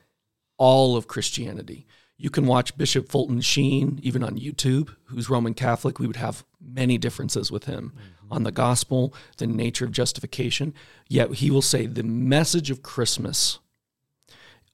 [0.57, 1.87] all of Christianity.
[2.17, 5.99] You can watch Bishop Fulton Sheen, even on YouTube, who's Roman Catholic.
[5.99, 7.93] We would have many differences with him
[8.31, 10.75] on the gospel, the nature of justification.
[11.09, 13.59] Yet he will say the message of Christmas,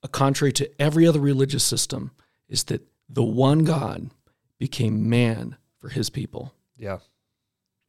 [0.03, 2.13] uh, contrary to every other religious system,
[2.49, 4.11] is that the one God
[4.59, 6.55] became man for his people.
[6.79, 6.99] yeah,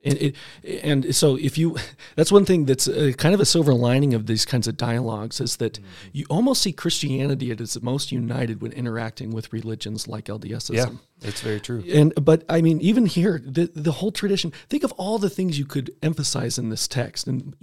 [0.03, 0.35] And, it,
[0.83, 1.77] and so if you,
[2.15, 5.41] that's one thing that's a, kind of a silver lining of these kinds of dialogues
[5.41, 6.09] is that mm-hmm.
[6.13, 10.75] you almost see Christianity at its most united when interacting with religions like LDSism.
[10.75, 10.89] yeah.
[11.21, 11.83] It's very true.
[11.91, 14.51] And but I mean, even here, the the whole tradition.
[14.69, 17.55] Think of all the things you could emphasize in this text, and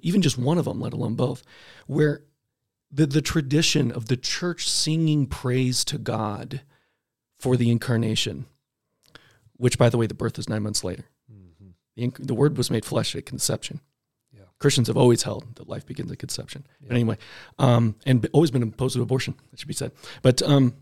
[0.00, 1.44] even just one of them, let alone both,
[1.86, 2.22] where
[2.90, 6.62] the the tradition of the church singing praise to God
[7.38, 8.46] for the incarnation,
[9.56, 11.04] which, by the way, the birth is nine months later.
[11.30, 11.72] Mhm.
[11.96, 13.80] The, inc- the Word was made flesh at conception.
[14.58, 16.66] Christians have always held that life begins at conception.
[16.80, 17.18] But anyway,
[17.58, 19.34] um, and always been opposed to abortion.
[19.50, 19.92] That should be said.
[20.22, 20.74] But um,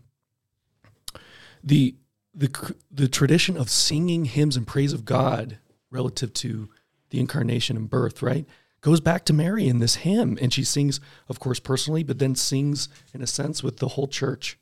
[1.63, 1.95] the
[2.33, 5.57] the the tradition of singing hymns and praise of God
[5.91, 6.69] relative to
[7.09, 8.45] the incarnation and birth, right,
[8.81, 12.35] goes back to Mary in this hymn, and she sings, of course, personally, but then
[12.35, 14.57] sings in a sense with the whole church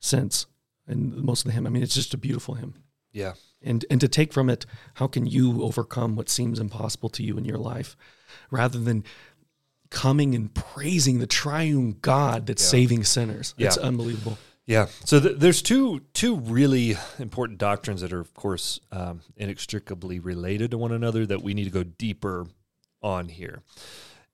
[0.00, 0.46] sense
[0.86, 1.66] and most of the hymn.
[1.66, 2.74] I mean, it's just a beautiful hymn
[3.12, 3.32] Yeah.
[3.62, 7.36] and and to take from it how can you overcome what seems impossible to you
[7.38, 7.96] in your life
[8.50, 9.02] rather than
[9.90, 14.86] coming and praising the triune god that's saving sinners it's unbelievable Yeah.
[15.04, 20.72] So th- there's two two really important doctrines that are, of course, um, inextricably related
[20.72, 22.46] to one another that we need to go deeper
[23.06, 23.62] on here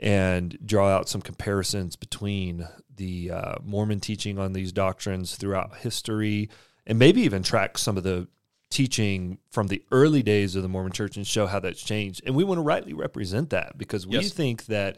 [0.00, 6.48] and draw out some comparisons between the uh, Mormon teaching on these doctrines throughout history,
[6.87, 8.26] and maybe even track some of the
[8.70, 12.22] teaching from the early days of the Mormon Church and show how that's changed.
[12.26, 14.32] And we want to rightly represent that because we Yes.
[14.32, 14.96] think that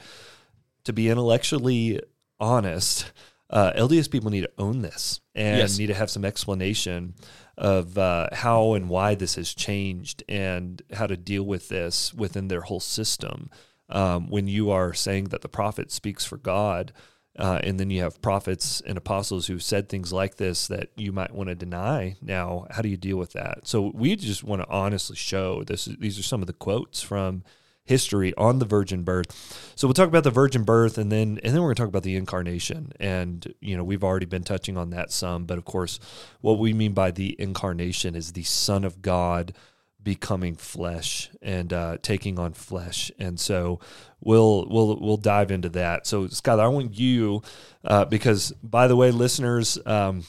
[0.85, 2.01] to be intellectually
[2.41, 3.11] honest,
[3.51, 5.79] uh, LDS people need to own this and Yes.
[5.79, 7.15] need to have some explanation
[7.57, 12.49] of uh, how and why this has changed and how to deal with this within
[12.49, 13.51] their whole system.
[13.91, 16.93] Um, when you are saying that the prophet speaks for God,
[17.39, 21.13] uh, and then you have prophets and apostles who said things like this that you
[21.13, 22.17] might want to deny.
[22.23, 23.67] Now, how do you deal with that?
[23.67, 25.85] So we just want to honestly show this.
[25.85, 27.43] These are some of the quotes from
[27.85, 29.73] history on the virgin birth.
[29.77, 31.89] So we'll talk about the virgin birth and then and then we're going to talk
[31.89, 32.93] about the incarnation.
[32.99, 36.01] And you know, we've already been touching on that some, but of course,
[36.41, 39.55] what we mean by the incarnation is the son of God
[40.03, 43.11] becoming flesh and uh, taking on flesh.
[43.19, 43.81] And so
[44.25, 46.07] we'll we'll we'll dive into that.
[46.07, 47.43] So Skyler, I want you
[47.85, 50.25] uh, because by the way, listeners, um,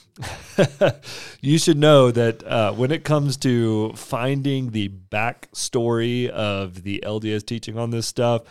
[1.41, 7.45] you should know that uh, when it comes to finding the backstory of the LDS
[7.45, 8.43] teaching on this stuff.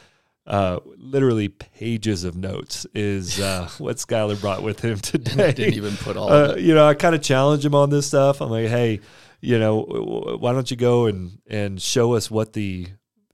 [0.47, 5.49] Uh, literally pages of notes is uh, what Skyler brought with him today.
[5.49, 7.75] I didn't even put all of Uh, it you know, I kind of challenge him
[7.75, 8.43] on this stuff.
[8.43, 9.01] I'm like, hey,
[9.41, 12.89] you know, why don't you go and and show us what the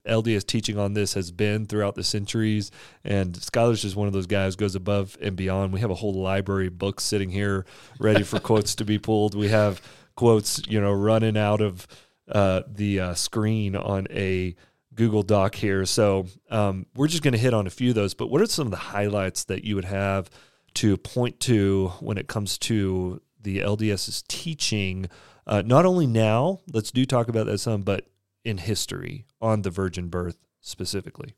[0.07, 2.71] LDS teaching on this has been throughout the centuries?
[3.03, 5.73] And Skyler's just one of those guys goes above and beyond.
[5.73, 7.65] We have a whole library of books sitting here
[7.99, 9.35] ready for quotes to be pulled.
[9.35, 9.81] We have
[10.15, 11.87] quotes, you know, running out of
[12.27, 14.55] uh, the uh, screen on a
[14.93, 15.85] Google Doc here.
[15.85, 18.13] So um, we're just going to hit on a few of those.
[18.13, 20.29] But what are some of the highlights that you would have
[20.75, 25.07] to point to when it comes to the LDS's teaching,
[25.47, 28.05] uh, not only now, let's do talk about that some, but
[28.43, 31.33] in history on the virgin birth specifically?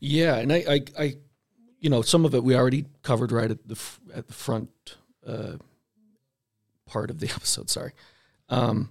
[0.00, 1.14] yeah and I, I i
[1.80, 4.70] you know some of it we already covered right at the f- at the front
[5.26, 5.54] uh
[6.86, 7.92] part of the episode sorry.
[8.48, 8.90] Um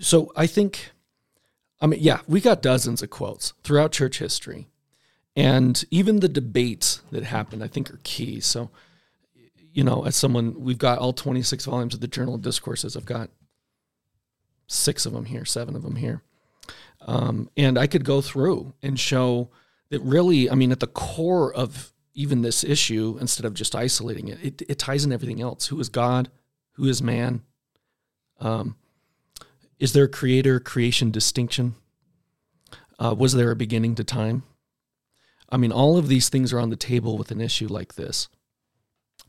[0.00, 0.90] so i think
[1.80, 4.68] i mean yeah we got dozens of quotes throughout church history
[5.34, 8.38] and even the debates that happened i think are key.
[8.40, 8.70] So
[9.72, 12.96] you know as someone we've got all 26 volumes of the journal of discourses.
[12.96, 13.30] I've got
[14.66, 16.22] six of them here seven of them here.
[17.06, 19.50] Um, and i could go through and show
[19.90, 24.28] that really i mean at the core of even this issue instead of just isolating
[24.28, 25.66] it it, it ties in everything else.
[25.66, 26.30] Who is god?
[26.72, 27.42] Who is man?
[28.40, 28.76] Um,
[29.78, 31.74] is there a creator creation distinction?
[32.98, 34.44] Uh, was there a beginning to time?
[35.50, 38.28] I mean all of these things are on the table with an issue like this.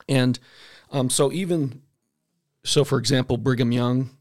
[0.07, 0.39] And
[0.91, 1.81] um, so even
[2.63, 4.11] so for example brigham young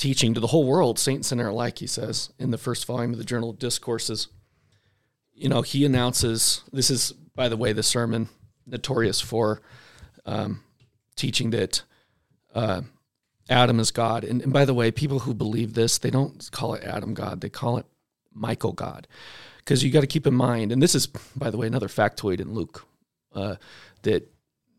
[0.00, 3.18] teaching to the whole world saint and alike he says in the first volume of
[3.18, 4.28] the journal of discourses
[5.34, 8.28] you know he announces this is by the way the sermon
[8.66, 9.60] notorious for
[10.24, 10.62] um,
[11.16, 11.82] teaching that
[12.54, 12.82] uh,
[13.48, 14.24] adam is god.
[14.24, 17.40] And, and by the way people who believe this they don't call it adam god
[17.40, 17.86] they call it
[18.32, 19.06] michael god.
[19.58, 22.40] Because you got to keep in mind and this is by the way another factoid
[22.40, 22.86] in luke
[23.34, 23.56] uh,
[24.02, 24.30] that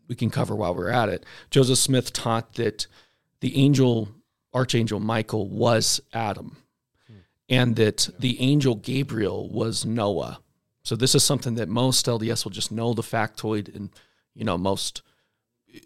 [0.07, 1.25] we can cover while we're at it.
[1.51, 2.87] Joseph smith taught that
[3.39, 4.09] the angel
[4.53, 6.57] archangel michael was adam
[7.49, 10.39] and that the angel gabriel was noah.
[10.83, 13.89] So this is something that most lds will just know the factoid and
[14.33, 15.03] you know most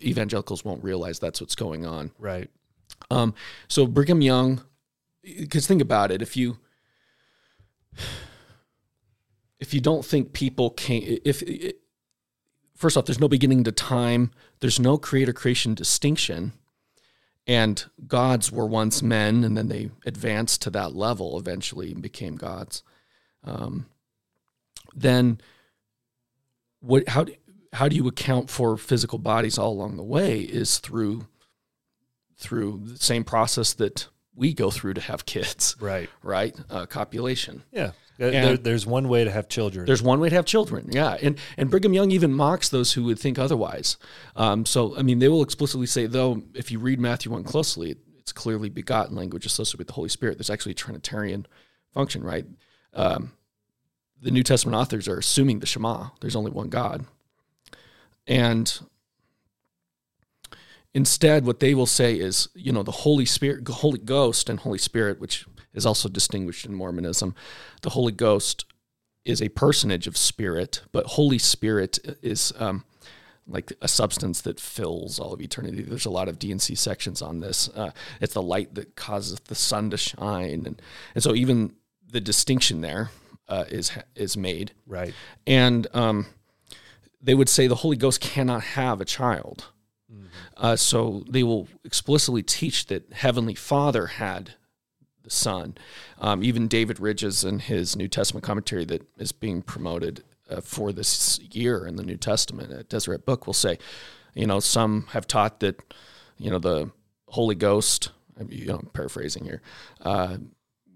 [0.03, 2.11] evangelicals won't realize that's what's going on.
[2.18, 2.49] Right.
[3.11, 3.34] um,
[3.68, 4.61] so Brigham Young,
[5.24, 6.57] because think about it, if you
[9.59, 11.43] if you don't think people can, if
[12.76, 16.53] first off, there's no beginning to time, there's no creator creation distinction,
[17.47, 22.35] and gods were once men, and then they advanced to that level eventually and became
[22.35, 22.83] gods.
[23.43, 23.85] Um,
[24.95, 25.39] then
[26.79, 27.07] what?
[27.09, 27.33] How do
[27.73, 30.41] how do you account for physical bodies all along the way?
[30.41, 31.27] Is through
[32.37, 36.09] through the same process that we go through to have kids, Right.
[36.21, 36.53] right?
[36.69, 37.63] Uh, copulation.
[37.71, 37.91] Yeah.
[38.18, 39.86] There- there's one way to have children.
[39.86, 41.18] There's one way to have children, yeah.
[41.22, 43.97] And and Brigham Young even mocks those who would think otherwise.
[44.36, 47.95] Um, so I mean, they will explicitly say, though, if you read Matthew one closely,
[48.18, 50.38] it's clearly begotten language associated with the Holy Spirit.
[50.38, 51.45] There's actually a Trinitarian
[51.93, 52.45] function, right?
[52.93, 53.34] Um,
[54.22, 56.09] the New Testament authors are assuming the Shema.
[56.22, 57.05] There's only one God,
[58.26, 58.80] and
[60.93, 64.78] instead, what they will say is, you know, the Holy Spirit, Holy Ghost, and Holy
[64.78, 65.45] Spirit, which
[65.76, 67.36] is also distinguished in Mormonism.
[67.82, 68.65] The Holy Ghost
[69.23, 72.86] is a personage of spirit, but Holy Spirit is um,
[73.47, 75.84] like a substance that fills all of eternity.
[75.84, 77.69] There's a lot of D&C sections on this.
[77.69, 80.82] Uh, it's the light that causes the sun to shine, and
[81.13, 81.76] and so even
[82.07, 83.11] the distinction there
[83.47, 84.71] uh, is is made.
[84.88, 85.13] right.
[85.45, 86.28] And um,
[87.21, 89.65] they would say the Holy Ghost cannot have a child.
[90.57, 94.53] Uh, so they will explicitly teach that Heavenly Father had
[95.26, 95.76] the Son.
[96.19, 100.93] Um, even David Ridges in his New Testament commentary that is being promoted uh, for
[100.93, 103.78] this year in the New Testament at Deseret Book will say,
[104.34, 105.82] you know, some have taught that,
[106.38, 106.91] you know, the
[107.28, 108.11] Holy Ghost,
[108.47, 109.61] you know, I'm paraphrasing here,
[110.01, 110.38] uh,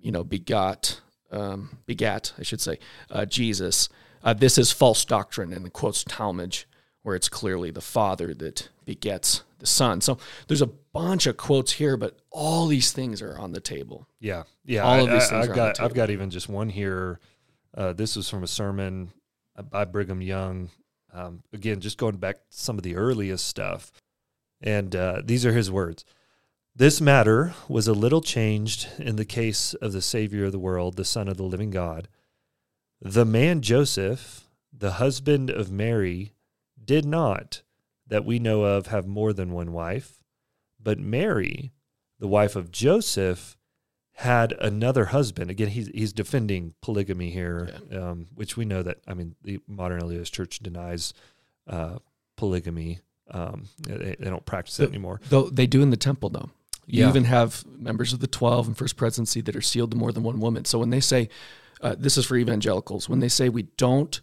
[0.01, 1.01] you know, begot,
[1.32, 3.89] um, begat, I should say, uh, Jesus.
[4.23, 6.65] Uh, this is false doctrine, and quotes Talmage,
[7.03, 10.01] where it's clearly the Father that begets the Son.
[10.01, 14.07] So there's a bunch of quotes here, but all these things are on the table.
[14.20, 14.82] Yeah, yeah.
[14.82, 16.49] All I, of these I- things I've are on the got I've got even just
[16.49, 17.20] one here.
[17.76, 19.12] Uh, this was from a sermon
[19.70, 20.70] by Brigham Young.
[21.14, 23.91] Um, again, just going back to some of the earliest stuff,
[24.62, 26.05] and uh, these are his words.
[26.76, 30.95] This matter was a little changed in the case of the Savior of the world,
[30.95, 32.07] the Son of the living God.
[33.01, 36.34] The man Joseph, the husband of Mary,
[36.84, 37.64] did not,
[38.10, 40.20] that we know of, have more than one wife,
[40.82, 41.72] but Mary,
[42.20, 43.55] the wife of Joseph,
[44.14, 45.49] had another husband.
[45.49, 48.97] Again, he's he's defending polygamy here, um, which we know that.
[49.07, 51.14] I mean, the modern LDS Church denies
[51.68, 51.99] uh,
[52.36, 52.99] polygamy.
[53.32, 55.22] Um, they, they don't practice it anymore.
[55.30, 56.49] Though they do in the temple, though.
[56.88, 57.10] You Yeah.
[57.10, 60.24] even have members of the 12 and First Presidency that are sealed to more than
[60.24, 60.66] one woman.
[60.66, 61.30] So when they say,
[61.82, 64.20] uh, this is for evangelicals, when they say we don't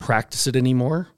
[0.00, 1.08] practice it anymore,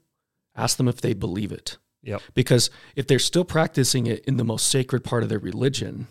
[0.55, 1.77] ask them if they believe it.
[2.03, 2.21] Yep.
[2.33, 6.07] Because if they're still practicing it in the most sacred part of their religion,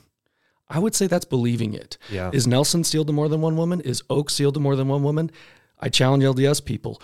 [0.69, 1.97] I would say that's believing it.
[2.11, 2.31] Yeah.
[2.33, 3.81] Is Nelson sealed to more than one woman?
[3.81, 5.31] Is Oaks sealed to more than one woman?
[5.79, 7.01] I challenge LDS people.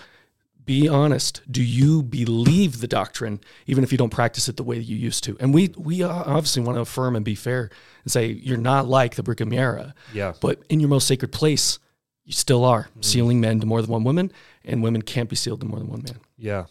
[0.64, 1.42] Be honest.
[1.50, 5.24] Do you believe the doctrine, even if you don't practice it the way you used
[5.24, 5.36] to?
[5.40, 7.70] And we we obviously want to affirm and be fair
[8.04, 10.34] and say you're not like the Brigham era, Yeah.
[10.40, 11.78] but in your most sacred place,
[12.24, 13.04] you still are mm.
[13.04, 14.32] sealing men to more than one woman,
[14.64, 16.20] and women can't be sealed to more than one man.
[16.38, 16.66] Yeah.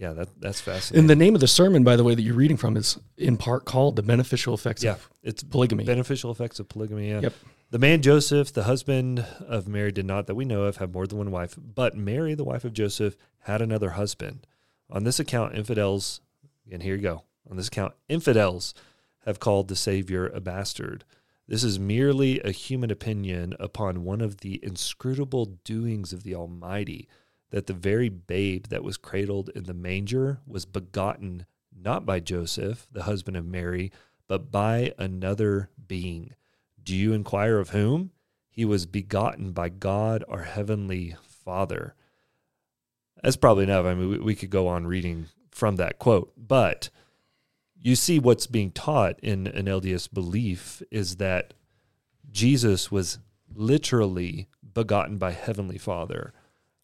[0.00, 1.00] Yeah, that that's fascinating.
[1.00, 3.36] And the name of the sermon, by the way, that you're reading from is in
[3.36, 7.10] part called "The Beneficial Effects yeah, of it's Polygamy." beneficial effects of polygamy.
[7.10, 7.20] Yeah.
[7.20, 7.34] Yep.
[7.70, 11.06] The man Joseph, the husband of Mary, did not, that we know of, have more
[11.06, 11.54] than one wife.
[11.56, 14.46] But Mary, the wife of Joseph, had another husband.
[14.88, 16.22] On this account, infidels,
[16.72, 17.24] and here you go.
[17.48, 18.74] On this account, infidels
[19.26, 21.04] have called the Savior a bastard.
[21.46, 27.06] This is merely a human opinion upon one of the inscrutable doings of the Almighty,
[27.50, 31.46] that the very babe that was cradled in the manger was begotten
[31.76, 33.92] not by Joseph, the husband of Mary,
[34.28, 36.34] but by another being.
[36.82, 38.10] Do you inquire of whom?
[38.48, 41.94] He was begotten by God, our heavenly Father.
[43.22, 43.86] That's probably enough.
[43.86, 46.90] I mean, we, we could go on reading from that quote, but
[47.80, 51.54] you see what's being taught in an LDS belief is that
[52.30, 53.18] Jesus was
[53.52, 56.32] literally begotten by Heavenly Father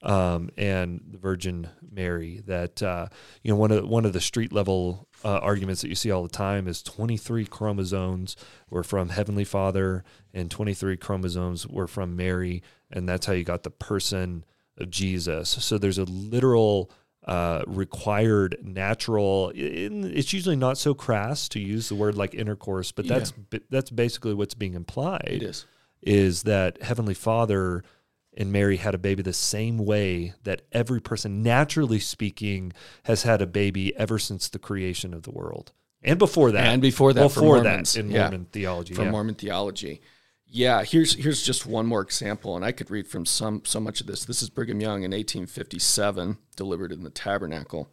[0.07, 2.41] um, and the Virgin Mary.
[2.47, 3.09] That uh,
[3.43, 6.23] you know one of one of the street level uh, arguments that you see all
[6.23, 8.37] the time is 23 chromosomes
[8.71, 13.63] were from Heavenly Father and 23 chromosomes were from Mary, and that's how you got
[13.65, 14.45] the person
[14.79, 15.49] of Jesus.
[15.49, 16.91] So there's a literal
[17.27, 19.51] uh, required natural.
[19.51, 23.63] In, it's usually not so crass to use the word like intercourse, but that's ba-
[23.71, 25.67] that's basically what's being implied It is.
[26.03, 27.83] is that Heavenly Father
[28.37, 32.73] and Mary had a baby the same way that every person, naturally speaking,
[33.05, 35.73] has had a baby ever since the creation of the world.
[36.03, 36.67] And before that.
[36.67, 38.23] And before that, for before that in Yeah.
[38.23, 38.95] Mormon theology.
[38.95, 39.11] from yeah.
[39.11, 40.01] Mormon theology.
[40.49, 44.01] Yeah, here's here's just one more example, and I could read from some so much
[44.01, 44.25] of this.
[44.25, 47.91] This is Brigham Young in 1857, delivered in the Tabernacle,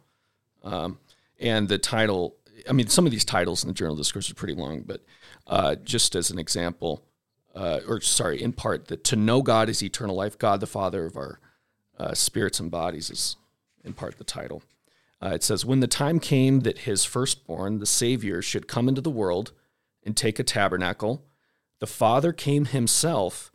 [0.62, 0.98] um,
[1.40, 2.36] and the title.
[2.68, 5.02] I mean, some of these titles in the Journal Discourse are pretty long, but
[5.48, 7.02] uh, just as an example,
[7.54, 10.38] uh, or sorry, in part, that to know God is eternal life.
[10.38, 11.40] God, the Father of our
[11.98, 13.36] uh, spirits and bodies, is
[13.84, 14.62] in part the title.
[15.22, 19.00] Uh, it says, When the time came that his firstborn, the Savior, should come into
[19.00, 19.52] the world
[20.02, 21.24] and take a tabernacle,
[21.80, 23.52] the Father came himself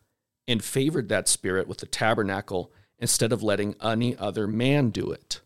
[0.48, 5.40] and favored that spirit with the tabernacle instead of letting any other man do it.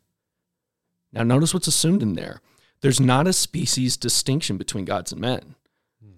[1.13, 2.41] Now, notice what's assumed in there.
[2.81, 5.55] There's not a species distinction between gods and men.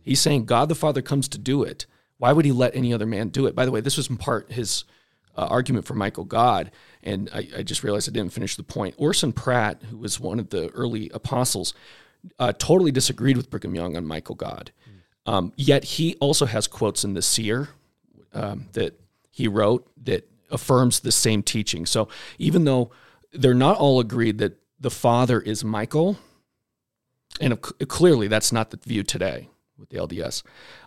[0.00, 1.86] He's saying God the Father comes to do it.
[2.18, 3.54] Why would he let any other man do it?
[3.54, 4.84] By the way, this was in part his
[5.36, 6.70] uh, argument for Michael God,
[7.02, 8.94] and I, I, just realized I didn't finish the point.
[8.96, 11.74] Orson Pratt, who was one of the early apostles,
[12.38, 14.72] uh, totally disagreed with Brigham Young on Michael God.
[15.26, 17.68] Um, yet he also has quotes in the Seer
[18.32, 18.98] um, that
[19.30, 21.84] he wrote that affirms the same teaching.
[21.84, 22.08] So
[22.38, 22.90] even though
[23.32, 26.16] they're not all agreed that the Father is Michael,
[27.40, 29.48] and clearly that's not the view today
[29.78, 30.42] with the LDS,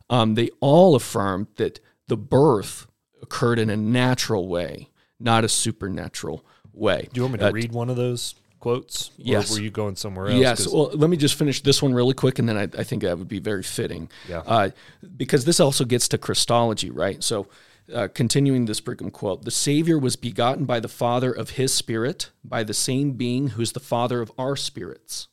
[0.09, 2.87] um, they all affirmed that the birth
[3.21, 4.89] occurred in a natural way,
[5.19, 6.43] not a supernatural
[6.73, 7.07] way.
[7.13, 9.11] Do you want me to uh, read one of those quotes?
[9.17, 9.51] Yes.
[9.51, 10.39] Were you going somewhere else?
[10.39, 10.67] Yes.
[10.67, 13.17] Well, let me just finish this one really quick, and then I, I think that
[13.17, 14.09] would be very fitting.
[14.27, 14.41] Yeah.
[14.45, 14.69] Uh,
[15.17, 17.23] because this also gets to Christology, right?
[17.23, 17.47] So,
[17.93, 22.29] uh, continuing this Brigham quote, the Savior was begotten by the Father of His Spirit,
[22.43, 25.27] by the same being who's the Father of our spirits.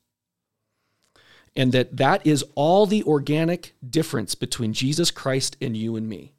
[1.56, 6.34] And that that is all the organic difference between Jesus Christ and you and me.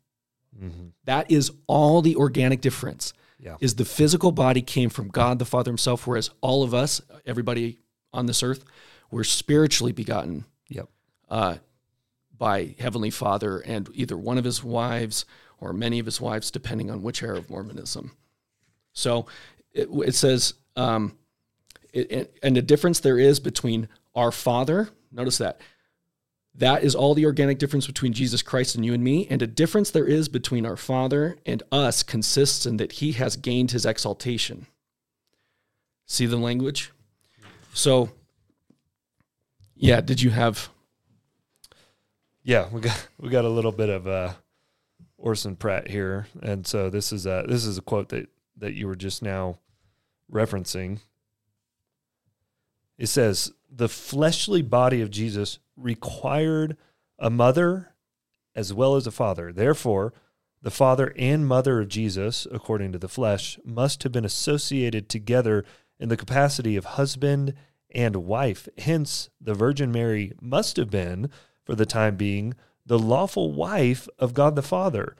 [0.56, 0.88] Mm-hmm.
[1.06, 3.14] That is all the organic difference.
[3.40, 3.58] Yeah.
[3.60, 7.80] Is the physical body came from God the Father Himself, whereas all of us, everybody
[8.12, 8.64] on this earth,
[9.12, 10.46] we're spiritually begotten.
[10.70, 10.90] Yep.
[11.30, 11.56] Uh,
[12.38, 15.26] by Heavenly Father and either one of His wives
[15.60, 18.16] or many of His wives, depending on which era of Mormonism.
[18.94, 19.28] So
[19.74, 21.18] it, it says, um,
[21.94, 24.90] it, it, and the difference there is between our Father.
[25.12, 25.62] Notice that
[26.58, 29.28] that is all the organic difference between Jesus Christ and you and me.
[29.30, 33.38] And a difference there is between our Father and us consists in that he has
[33.38, 34.66] gained his exaltation.
[36.08, 36.92] See the language?
[37.74, 38.10] So,
[39.76, 40.70] yeah, did you have.
[42.44, 44.34] Yeah, we got we got a little bit of uh,
[45.18, 48.88] Orson Pratt here, and so this is a this is a quote that that you
[48.88, 49.60] were just now
[50.32, 51.02] referencing.
[52.98, 56.78] It says, "The fleshly body of Jesus required
[57.20, 57.94] a mother
[58.56, 59.54] as well as a father.
[59.54, 60.14] Therefore,
[60.64, 65.64] the father and mother of Jesus, according to the flesh, must have been associated together
[66.00, 67.54] in the capacity of husband
[67.94, 68.68] and wife.
[68.80, 71.30] Hence, the Virgin Mary must have been,
[71.64, 75.16] for the time being, the lawful wife of God the Father.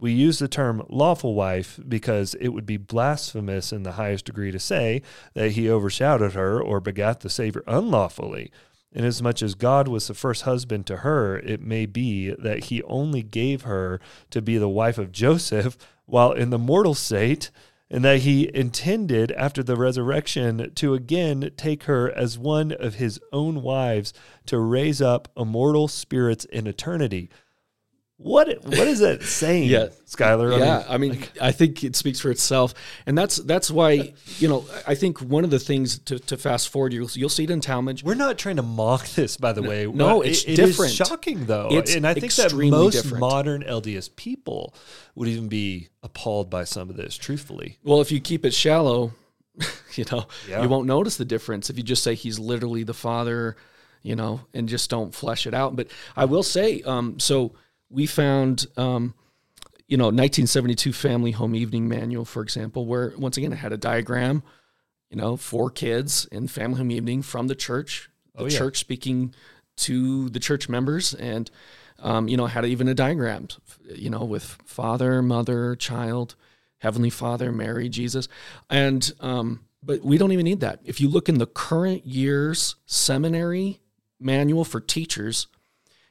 [0.00, 4.52] We use the term lawful wife because it would be blasphemous in the highest degree
[4.52, 5.02] to say
[5.34, 8.52] that he overshadowed her or begat the Savior unlawfully.
[8.92, 13.22] Inasmuch as God was the first husband to her, it may be that he only
[13.22, 15.76] gave her to be the wife of Joseph
[16.06, 17.50] while in the mortal state,
[17.90, 23.18] and that he intended after the resurrection to again take her as one of his
[23.32, 24.12] own wives
[24.46, 27.30] to raise up immortal spirits in eternity.
[28.20, 29.86] What what is that saying, yeah.
[30.04, 30.58] Skyler?
[30.58, 32.74] Yeah, I mean, I, mean like, I think it speaks for itself,
[33.06, 36.68] and that's that's why you know I think one of the things to, to fast
[36.70, 38.02] forward you'll you'll see it in Talmage.
[38.02, 39.86] We're not trying to mock this, by the no, way.
[39.86, 40.90] No, it's it, different.
[40.90, 43.20] It is shocking though, it's and I think that most different.
[43.20, 44.74] modern LDS people
[45.14, 47.16] would even be appalled by some of this.
[47.16, 49.12] Truthfully, well, if you keep it shallow,
[49.94, 50.60] you know, yeah.
[50.60, 53.56] you won't notice the difference if you just say he's literally the father,
[54.02, 55.76] you know, and just don't flesh it out.
[55.76, 57.52] But I will say, um, so
[57.90, 59.14] we found, um,
[59.86, 63.78] you know, 1972 Family Home Evening Manual, for example, where once again it had a
[63.78, 64.42] diagram,
[65.10, 68.58] you know, for kids in Family Home Evening from the church, the oh, yeah.
[68.58, 69.34] church speaking
[69.76, 71.50] to the church members, and
[72.00, 73.48] um, you know, had even a diagram,
[73.94, 76.36] you know, with father, mother, child,
[76.78, 78.28] Heavenly Father, Mary, Jesus,
[78.70, 80.80] and um, but we don't even need that.
[80.84, 83.80] If you look in the current year's seminary
[84.20, 85.46] manual for teachers,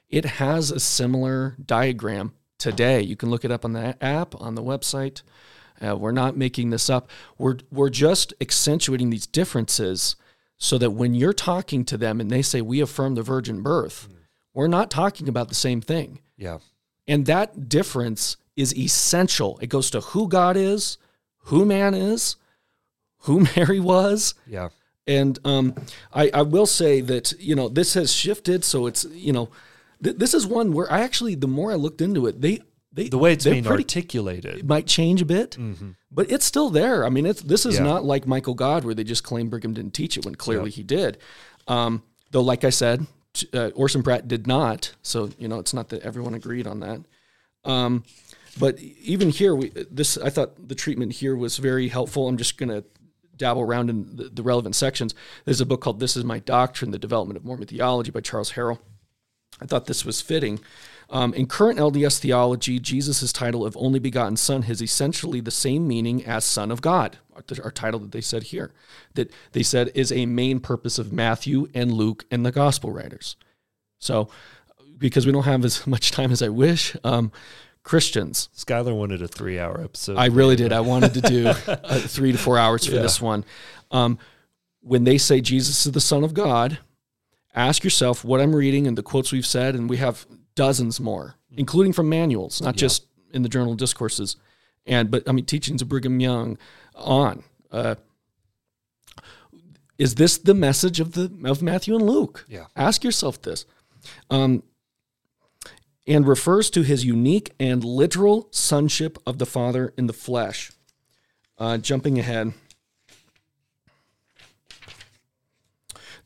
[0.10, 3.02] it has a similar diagram today.
[3.02, 5.22] You can look it up on the app, on the website.
[5.86, 7.10] Uh, we're not making this up.
[7.38, 10.16] We're, we're just accentuating these differences
[10.58, 14.08] so that when you're talking to them and they say, We affirm the virgin birth,
[14.10, 14.18] mm.
[14.54, 16.20] we're not talking about the same thing.
[16.36, 16.58] Yeah.
[17.08, 19.60] And that difference is essential.
[19.62, 20.98] It goes to who God is,
[21.46, 22.38] who man is,
[23.20, 24.34] who Mary was.
[24.48, 24.70] Yeah.
[25.06, 25.76] And um,
[26.14, 28.66] I, I will say that, you know, this has shifted.
[28.66, 29.50] So it's, you know,
[30.04, 32.62] th- this is one where I actually, the more I looked into it, they
[32.98, 35.92] they, the way it's being pretty, articulated it might change a bit, mm-hmm.
[36.12, 37.06] but it's still there.
[37.06, 37.84] I mean, it's this is yeah.
[37.84, 40.82] not like Michael God where they just claim Brigham didn't teach it when clearly he
[40.82, 41.20] did.
[41.68, 43.06] Um, though, like I said,
[43.54, 44.96] uh, Orson Pratt did not.
[45.04, 47.02] So you know, it's not that everyone agreed on that.
[47.66, 48.04] Um,
[48.60, 52.28] but even here, we this I thought the treatment here was very helpful.
[52.28, 52.84] I'm just going to
[53.36, 55.14] dabble around in the, the relevant sections.
[55.46, 58.54] There's a book called "This Is My Doctrine: The Development of Mormon Theology" by Charles
[58.54, 58.80] Harrell
[59.62, 60.60] I thought this was fitting.
[61.10, 65.88] Um, in current LDS theology, Jesus' title of only begotten Son has essentially the same
[65.88, 67.18] meaning as Son of God,
[67.64, 68.74] our title that they said here,
[69.14, 73.38] that they said is a main purpose of Matthew and Luke and the gospel writers.
[74.00, 74.30] So,
[74.98, 77.32] because we don't have as much time as I wish, um,
[77.84, 78.50] Christians.
[78.54, 80.18] Skyler wanted a three hour episode.
[80.18, 80.74] I really did.
[80.74, 83.02] I wanted to do uh, three to four hours for yeah.
[83.02, 83.46] this one.
[83.92, 84.20] Um,
[84.82, 86.80] when they say Jesus is the Son of God,
[87.58, 91.36] ask yourself what I'm reading and the quotes we've said, and we have dozens more,
[91.56, 92.80] including from manuals, not yeah.
[92.80, 94.38] just in the journal discourses,
[94.86, 96.58] and but I mean teachings of Brigham Young
[96.96, 97.44] on.
[97.72, 97.96] Uh,
[99.98, 102.46] is this the message of the of Matthew and Luke?
[102.48, 102.66] Yeah.
[102.76, 103.66] Ask yourself this.
[104.30, 104.64] Um,
[106.08, 110.72] and refers to his unique and literal sonship of the Father in the flesh.
[111.58, 112.54] Uh, jumping ahead.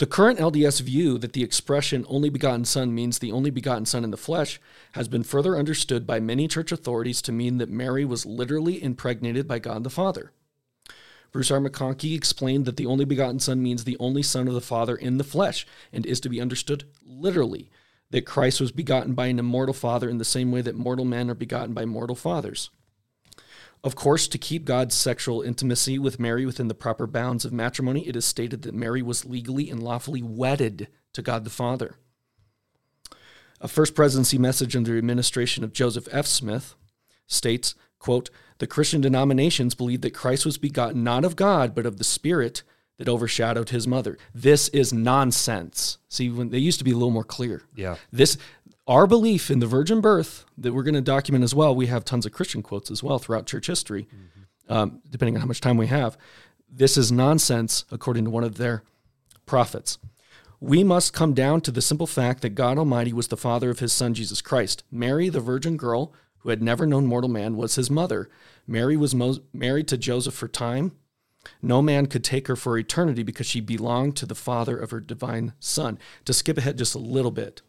[0.02, 4.04] The current LDS view that the expression only begotten Son means the only begotten Son
[4.04, 4.60] in the flesh
[4.94, 9.48] has been further understood by many church authorities to mean that Mary was literally impregnated
[9.48, 10.32] by God the Father.
[11.32, 11.60] Bruce R.
[11.60, 15.20] McConkie explained that the only begotten Son means the only Son of the Father in
[15.20, 17.70] the flesh and is to be understood literally,
[18.10, 21.30] that Christ was begotten by an immortal Father in the same way that mortal men
[21.30, 22.72] are begotten by mortal fathers.
[23.84, 28.08] Of course, to keep God's sexual intimacy with Mary within the proper bounds of matrimony,
[28.08, 31.96] it is stated that Mary was legally and lawfully wedded to God the Father.
[33.60, 36.28] A first presidency message under the administration of Joseph F.
[36.28, 36.76] Smith
[37.28, 38.30] states, quote,
[38.60, 42.62] The Christian denominations believe that Christ was begotten not of God, but of the Spirit
[42.98, 44.16] that overshadowed his mother.
[44.34, 45.98] This is nonsense.
[46.08, 47.64] See, when they used to be a little more clear.
[47.76, 47.96] Yeah.
[48.12, 48.38] This
[48.88, 51.76] our belief in the virgin birth that we're going to document as well.
[51.76, 54.74] We have tons of Christian quotes as well throughout church history, mm-hmm.
[54.74, 56.18] um, depending on how much time we have.
[56.70, 58.84] This is nonsense, according to one of their
[59.46, 59.98] prophets.
[60.60, 63.80] We must come down to the simple fact that God Almighty was the father of
[63.80, 64.84] his son Jesus Christ.
[64.92, 68.30] Mary, the virgin girl who had never known mortal man, was his mother.
[68.68, 70.92] Mary was mo- married to Joseph for time.
[71.62, 75.00] No man could take her for eternity because she belonged to the father of her
[75.00, 75.98] divine son.
[76.26, 77.62] To skip ahead just a little bit,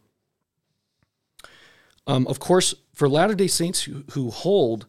[2.07, 4.87] um, of course, for Latter day Saints who, who hold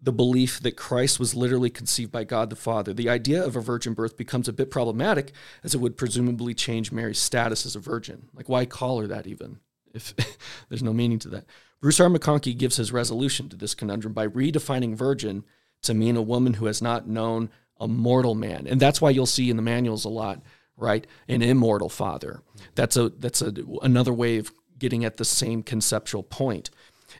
[0.00, 3.60] the belief that Christ was literally conceived by God the Father, the idea of a
[3.60, 5.32] virgin birth becomes a bit problematic
[5.64, 8.28] as it would presumably change Mary's status as a virgin.
[8.32, 9.58] Like, why call her that even
[9.92, 10.14] if
[10.68, 11.46] there's no meaning to that?
[11.80, 12.08] Bruce R.
[12.08, 15.44] McConkie gives his resolution to this conundrum by redefining virgin
[15.82, 17.50] to mean a woman who has not known
[17.80, 18.66] a mortal man.
[18.66, 20.42] And that's why you'll see in the manuals a lot,
[20.76, 21.06] right?
[21.28, 22.42] An immortal father.
[22.74, 23.52] That's a that's a,
[23.82, 26.70] another way of getting at the same conceptual point.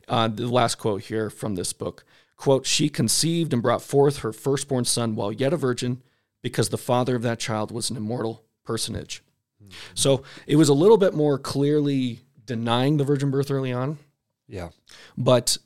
[0.06, 2.04] Uh, the last quote here from this book
[2.38, 6.02] quote, She conceived and brought forth her firstborn son while yet a virgin,
[6.40, 9.22] because the father of that child was an immortal personage.
[9.62, 9.72] Mm-hmm.
[9.94, 13.98] So it was a little bit more clearly denying the virgin birth early on.
[14.46, 14.70] Yeah.
[15.16, 15.58] But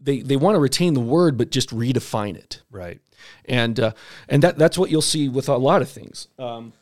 [0.00, 2.62] they, they want to retain the word, but just redefine it.
[2.70, 3.00] Right.
[3.44, 3.92] And uh,
[4.28, 6.26] and that that's what you'll see with a lot of things.
[6.38, 6.72] Um,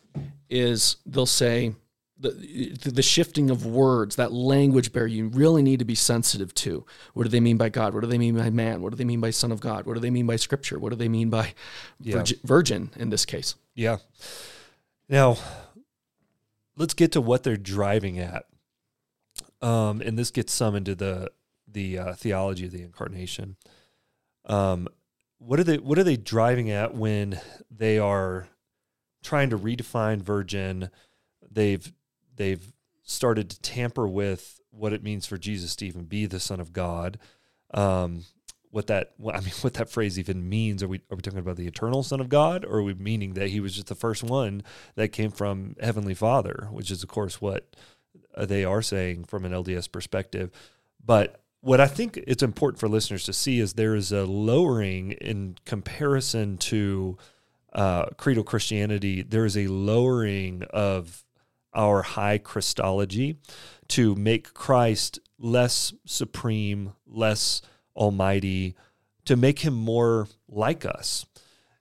[0.48, 1.74] is they'll say,
[2.20, 6.84] the, the shifting of words, that language barrier, you really need to be sensitive to.
[7.14, 7.94] What do they mean by God?
[7.94, 8.82] What do they mean by man?
[8.82, 9.86] What do they mean by Son of God?
[9.86, 10.78] What do they mean by Scripture?
[10.78, 11.54] What do they mean by
[11.98, 12.16] yeah.
[12.16, 13.54] virgin, virgin in this case?
[13.74, 13.98] Yeah.
[15.08, 15.38] Now,
[16.76, 18.44] let's get to what they're driving at.
[19.62, 21.30] Um, and this gets some into the
[21.72, 23.56] the uh, theology of the incarnation.
[24.46, 24.88] Um,
[25.38, 27.40] what are they What are they driving at when
[27.70, 28.48] they are
[29.22, 30.90] trying to redefine virgin?
[31.50, 31.92] They've
[32.40, 32.72] they've
[33.02, 36.72] started to tamper with what it means for Jesus to even be the Son of
[36.72, 37.18] God.
[37.74, 38.24] Um,
[38.70, 40.82] what that I mean, what that phrase even means?
[40.82, 43.34] Are we are we talking about the eternal Son of God, or are we meaning
[43.34, 44.62] that he was just the first one
[44.94, 47.76] that came from Heavenly Father, which is of course what
[48.34, 50.50] uh, they are saying from an LDS perspective.
[51.04, 55.12] But what I think it's important for listeners to see is there is a lowering
[55.12, 57.18] in comparison to
[57.74, 59.22] uh, creedal Christianity.
[59.22, 61.22] There is a lowering of
[61.74, 63.36] our high Christology
[63.88, 67.62] to make Christ less supreme, less
[67.96, 68.74] almighty,
[69.24, 71.26] to make him more like us.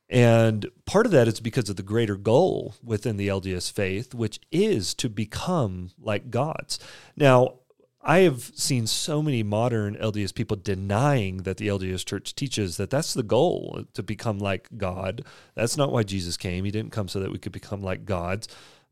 [0.09, 4.39] And part of that is because of the greater goal within the LDS faith, which
[4.51, 6.79] is to become like gods.
[7.15, 7.59] Now,
[8.01, 12.89] I have seen so many modern LDS people denying that the LDS church teaches that
[12.89, 15.25] that's the goal to become like God.
[15.53, 16.63] That's not why Jesus came.
[16.63, 18.47] He didn't come so that we could become like gods.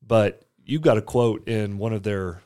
[0.06, 2.42] But you got a quote in one of their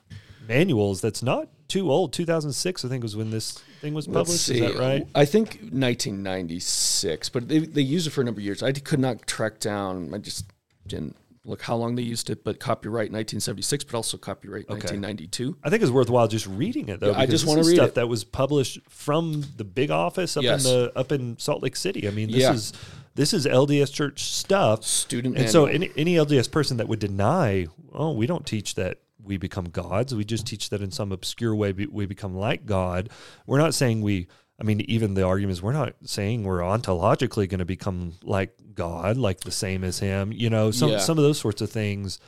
[0.48, 2.14] manuals that's not too old.
[2.14, 4.50] 2006, I think, was when this thing was published.
[4.50, 5.08] Is that right?
[5.16, 8.64] I think 1996, but they, they used it for a number of years.
[8.64, 10.14] I could not track down.
[10.14, 10.46] I just
[10.88, 11.16] didn't
[11.46, 14.74] look how long they used it, but copyright 1976, but also copyright Okay.
[14.74, 15.58] 1992.
[15.64, 17.12] I think it's worthwhile just reading it though.
[17.12, 17.96] Yeah, I just this wanna read stuff it.
[17.96, 20.66] that was published from the big office up Yes.
[20.66, 22.08] in the up in Salt Lake City.
[22.08, 22.54] I mean, this Yeah.
[22.54, 22.74] is
[23.16, 24.84] this is LDS Church stuff.
[24.84, 29.00] Student And so any, any LDS person that would deny, oh, we don't teach that
[29.24, 30.16] we become gods.
[30.16, 33.10] We just teach that in some obscure way we become like God.
[33.46, 34.28] We're not saying we.
[34.60, 38.56] I mean, even the argument is we're not saying we're ontologically going to become like
[38.76, 40.32] God, like the same as Him.
[40.32, 41.00] You know, some Yeah.
[41.00, 42.20] some of those sorts of things.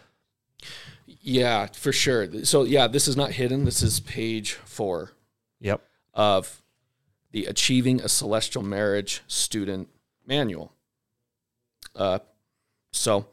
[1.06, 2.44] Yeah, for sure.
[2.44, 3.66] So yeah, this is not hidden.
[3.66, 5.12] This is page four
[5.60, 5.82] Yep.
[6.14, 6.62] of
[7.32, 9.90] the Achieving a Celestial Marriage Student
[10.26, 10.74] Manual.
[11.96, 12.20] Uh,
[12.92, 13.28] so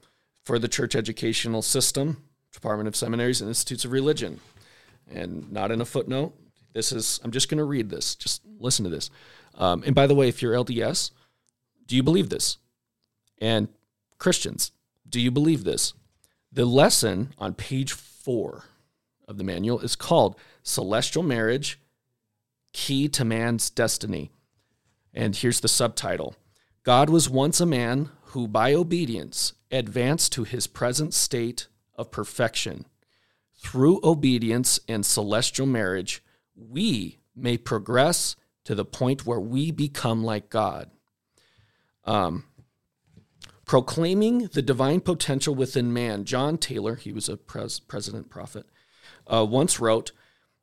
[0.44, 4.40] for the church educational system, Department of Seminaries and Institutes of Religion,
[5.10, 6.34] and not in a footnote.
[6.72, 8.14] This is I'm just going to read this.
[8.14, 9.10] Just listen to this.
[9.54, 11.10] Um, and by the way, if you're LDS,
[11.86, 12.58] do you believe this?
[13.38, 13.68] And
[14.18, 14.72] Christians,
[15.08, 15.94] do you believe this?
[16.52, 18.64] The lesson on page four
[19.26, 21.80] of the manual is called Celestial Marriage
[22.72, 24.30] Key to Man's Destiny.
[25.12, 26.36] And here's the subtitle
[26.82, 32.86] God was once a man who, by obedience, advanced to his present state of perfection.
[33.62, 36.22] Through obedience and celestial marriage,
[36.54, 40.90] we may progress to the point where we become like God.
[42.04, 42.44] Um,
[43.66, 48.66] proclaiming the divine potential within man, John Taylor, he was a pres- president prophet,
[49.26, 50.12] uh, once wrote,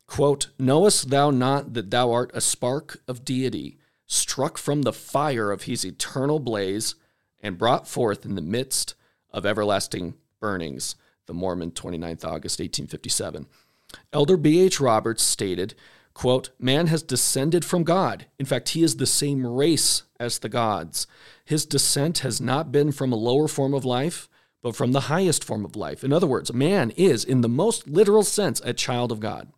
[0.08, 3.78] quote, Knowest thou not that thou art a spark of deity,
[4.08, 6.96] struck from the fire of his eternal blaze,
[7.40, 8.96] and brought forth in the midst
[9.32, 10.96] of everlasting burnings?
[11.28, 13.48] The Mormon, 29th August, 1857.
[14.12, 14.80] Elder B.H.
[14.80, 15.76] Roberts stated,
[16.14, 18.26] quote, Man has descended from God.
[18.40, 21.06] In fact, he is the same race as the gods.
[21.46, 24.28] His descent has not been from a lower form of life,
[24.64, 26.04] but from the highest form of life.
[26.04, 29.52] In other words, man is, in the most literal sense, a child of God.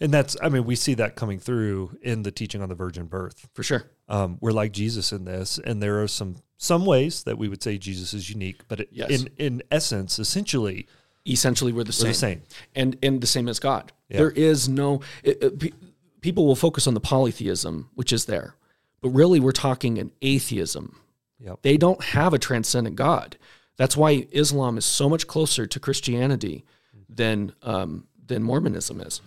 [0.00, 3.06] And that's, I mean, we see that coming through in the teaching on the virgin
[3.06, 3.48] birth.
[3.54, 3.84] For sure.
[4.08, 7.62] Um, we're like Jesus in this, and there are some some ways that we would
[7.62, 9.10] say Jesus is unique, but it, Yes.
[9.10, 10.86] in in essence, essentially,
[11.28, 12.08] Essentially, we're the we're same.
[12.12, 12.42] the same.
[12.76, 13.92] and and the same as God.
[14.08, 14.18] Yeah.
[14.18, 15.72] There is no it, it- pe-
[16.20, 18.54] people will focus on the polytheism, which is there,
[19.00, 20.96] but really we're talking an atheism.
[21.40, 21.58] Yep.
[21.62, 23.36] They don't have a transcendent God.
[23.76, 26.64] That's why Islam is so much closer to Christianity
[27.08, 29.20] than um, than Mormonism is.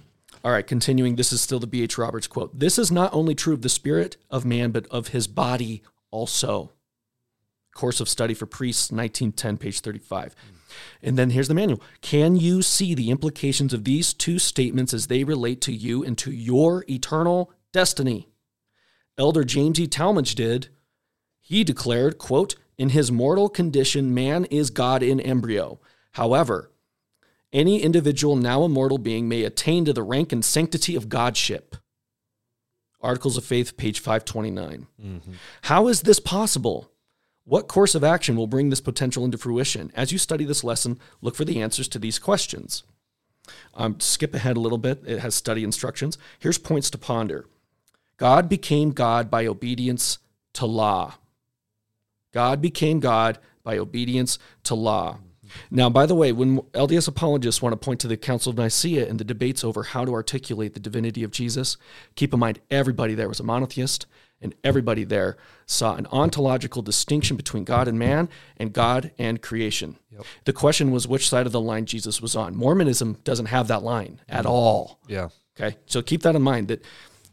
[0.44, 1.16] All right, continuing.
[1.16, 1.84] This is still the B.
[1.84, 1.98] H.
[1.98, 2.58] Roberts quote.
[2.58, 5.82] This is not only true of the spirit of man, but of his body
[6.12, 6.72] also.
[7.76, 10.36] Course of Study for Priests, 1910, page 35.
[11.02, 11.82] And then here's the manual.
[12.02, 16.18] Can you see the implications of these two statements as they relate to you and
[16.18, 18.28] to your eternal destiny?
[19.18, 19.88] Elder James E.
[19.88, 20.70] Talmage did.
[21.40, 25.80] He declared, quote, in his mortal condition, man is God in embryo.
[26.14, 26.69] However,
[27.52, 31.76] any individual now a mortal being may attain to the rank and sanctity of Godship.
[33.02, 34.88] Articles of Faith, page 529.
[35.64, 36.92] How is this possible?
[37.46, 39.92] What course of action will bring this potential into fruition?
[39.96, 42.84] As you study this lesson, look for the answers to these questions.
[43.74, 45.02] Um, skip ahead a little bit.
[45.08, 46.18] It has study instructions.
[46.38, 47.46] Here's points to ponder
[48.18, 50.20] God became God by obedience
[50.54, 51.16] to law.
[52.32, 55.20] God became God by obedience to law.
[55.72, 59.08] Now, by the way, when LDS apologists want to point to the Council of Nicaea
[59.08, 61.78] and the debates over how to articulate the divinity of Jesus,
[62.16, 64.06] keep in mind everybody there was a monotheist,
[64.42, 69.98] and everybody there saw an ontological distinction between God and man and God and creation.
[70.46, 72.56] The question was which side of the line Jesus was on.
[72.56, 74.50] Mormonism doesn't have that line at mm.
[74.50, 75.00] all.
[75.08, 75.30] Yeah.
[75.60, 76.84] Okay, so keep that in mind that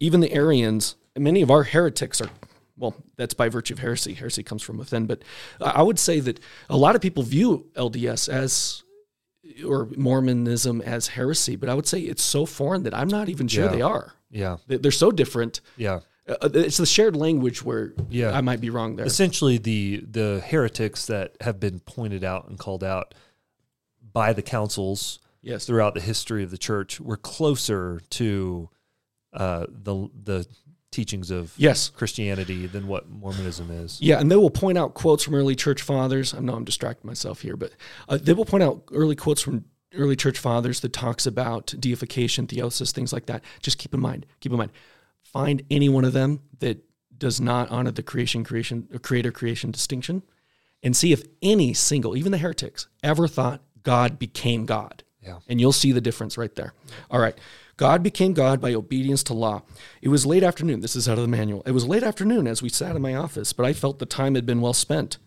[0.00, 2.30] even the Arians, many of our heretics are,
[2.76, 4.14] well, that's by virtue of heresy.
[4.14, 5.22] Heresy comes from within, but
[5.60, 8.82] I would say that a lot of people view LDS as
[9.64, 13.46] or Mormonism as heresy, but I would say it's so foreign that I'm not even
[13.48, 13.70] sure Yeah.
[13.70, 14.12] they are.
[14.30, 14.56] Yeah.
[14.66, 15.60] They- They're so different.
[15.76, 16.00] Yeah.
[16.28, 18.32] Uh, It's the shared language where Yeah.
[18.32, 19.06] I might be wrong there.
[19.06, 23.14] Essentially, the the heretics that have been pointed out and called out
[24.12, 25.64] by the councils Yes.
[25.66, 28.68] throughout the history of the church were closer to
[29.32, 30.46] uh, the the
[30.96, 31.90] teachings of Yes.
[31.90, 34.00] Christianity than what Mormonism is.
[34.00, 36.32] Yeah, and they will point out quotes from early church fathers.
[36.34, 37.72] I know I'm distracting myself here, but
[38.08, 42.46] uh, they will point out early quotes from early church fathers that talks about deification,
[42.46, 43.44] theosis, things like that.
[43.62, 44.72] Just keep in mind, keep in mind,
[45.22, 46.82] find any one of them that
[47.18, 50.22] does not honor the creation, creation, creator creation distinction,
[50.82, 55.02] and see if any single, even the heretics, ever thought God became God.
[55.22, 55.38] Yeah.
[55.48, 56.72] And you'll see the difference right there.
[57.10, 57.36] All right.
[57.76, 59.62] God became God by obedience to law.
[60.00, 60.80] It was late afternoon.
[60.80, 61.62] This is out of the manual.
[61.66, 64.34] It was late afternoon as we sat in my office, but I felt the time
[64.34, 65.18] had been well spent.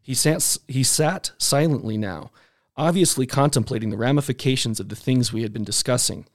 [0.00, 2.32] He sat, he sat silently now,
[2.76, 6.26] obviously contemplating the ramifications of the things we had been discussing.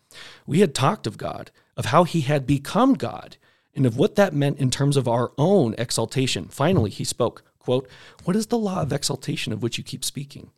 [0.46, 3.36] We had talked of God, of how he had become God,
[3.76, 6.48] and of what that meant in terms of our own exaltation.
[6.48, 7.90] Finally, he spoke, quote,
[8.24, 10.52] What is the law of exaltation of which you keep speaking?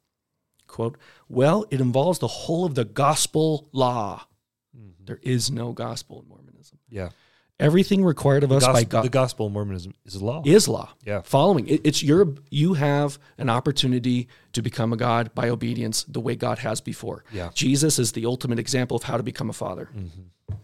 [0.68, 0.98] Quote,
[1.28, 4.28] Well, it involves the whole of the gospel law.
[4.80, 5.06] Mm-hmm.
[5.06, 6.78] There is no gospel in Mormonism.
[6.90, 7.10] Yeah.
[7.60, 10.42] Everything required of us Gos- by God the gospel of Mormonism is law.
[10.46, 10.94] is law.
[11.06, 11.22] Yeah.
[11.24, 16.22] Following it, it's your you have an opportunity to become a God by obedience the
[16.22, 17.26] way God has before.
[17.34, 17.50] Yeah.
[17.54, 19.90] Jesus is the ultimate example of how to become a father.
[19.94, 20.56] Mm-hmm.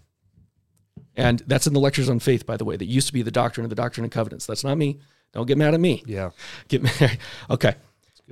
[1.18, 2.76] And that's in the lectures on faith, by the way.
[2.78, 4.46] That used to be the doctrine of the doctrine and covenants.
[4.46, 5.00] That's not me.
[5.34, 6.04] Don't get mad at me.
[6.06, 6.32] Yeah.
[6.68, 7.20] Get married.
[7.50, 7.76] Okay.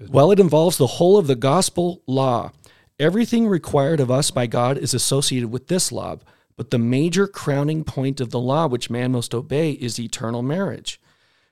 [0.10, 2.52] Well, it involves the whole of the gospel law.
[3.00, 6.18] Everything required of us by God is associated with this law,
[6.56, 11.02] but the major crowning point of the law which man must obey is eternal marriage.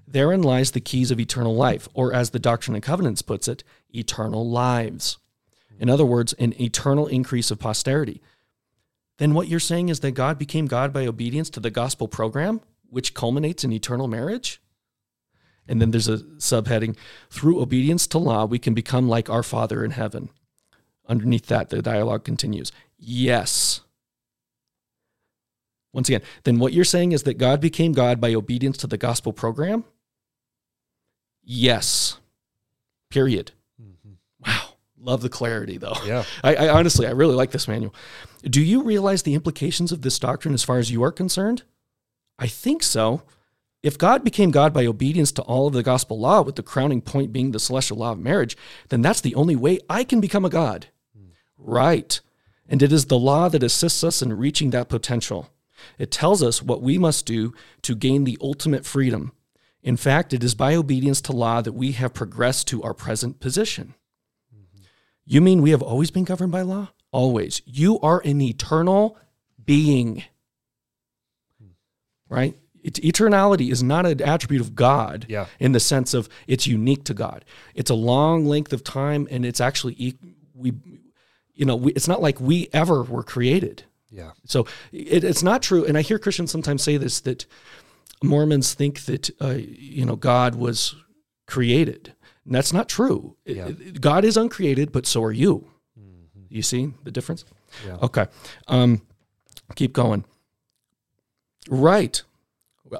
[0.08, 3.64] Therein lies the keys of eternal life, or as the Doctrine and Covenants puts it,
[3.90, 5.18] eternal lives.
[5.80, 8.22] In other words, an eternal increase of posterity.
[9.18, 12.62] Then what you're saying is that God became God by obedience to the gospel program,
[12.90, 14.62] which culminates in eternal marriage?
[15.68, 16.98] And then there's a subheading
[17.30, 20.30] through obedience to law, we can become like our Father in heaven.
[21.12, 22.72] Underneath that, the dialogue continues.
[22.98, 23.82] Yes.
[25.92, 28.98] Once again, then what you're saying is that God became God by obedience to the
[28.98, 29.84] gospel program?
[31.44, 32.18] Yes.
[33.10, 33.52] Period.
[33.82, 34.14] Mm-hmm.
[34.48, 34.70] Wow.
[34.98, 35.98] Love the clarity, though.
[36.06, 36.24] Yeah.
[36.46, 37.94] I, I honestly, I really like this manual.
[38.44, 41.64] Do you realize the implications of this doctrine as far as you are concerned?
[42.40, 43.24] I think so.
[43.84, 47.02] If God became God by obedience to all of the gospel law, with the crowning
[47.02, 48.56] point being the celestial law of marriage,
[48.88, 50.88] then that's the only way I can become a God.
[51.64, 52.20] Right.
[52.68, 55.50] And it is the law that assists us in reaching that potential.
[55.98, 59.34] It tells us what we must do to gain the ultimate freedom.
[59.84, 63.40] In fact, it is by obedience to law that we have progressed to our present
[63.40, 63.96] position.
[65.26, 66.90] You mean we have always been governed by law?
[67.12, 67.62] Always.
[67.66, 69.18] You are an eternal
[69.64, 70.24] being.
[72.30, 72.58] Right?
[72.84, 75.48] It's, eternality is not an attribute of God Yeah.
[75.60, 77.46] in the sense of it's unique to God.
[77.76, 80.16] It's a long length of time and it's actually
[80.56, 80.74] we
[81.54, 83.84] you know, we, it's not like we ever were created.
[84.10, 84.32] Yeah.
[84.46, 85.86] So it, it's not true.
[85.86, 87.46] And I hear Christians sometimes say this that
[88.24, 90.96] Mormons think that uh, you know God was
[91.48, 92.14] created.
[92.46, 93.36] And that's not true.
[93.46, 93.70] Yeah.
[93.70, 95.68] God is uncreated, but so are you.
[96.52, 97.46] You see the difference?
[97.86, 97.98] Yeah.
[98.02, 98.28] Okay.
[98.68, 99.02] Um,
[99.76, 100.26] keep going.
[101.70, 102.22] Right.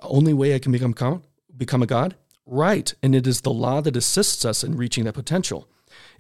[0.02, 1.22] Only way I can become
[1.58, 2.16] become a god.
[2.46, 2.94] Right.
[3.04, 5.68] And it is the law that assists us in reaching that potential.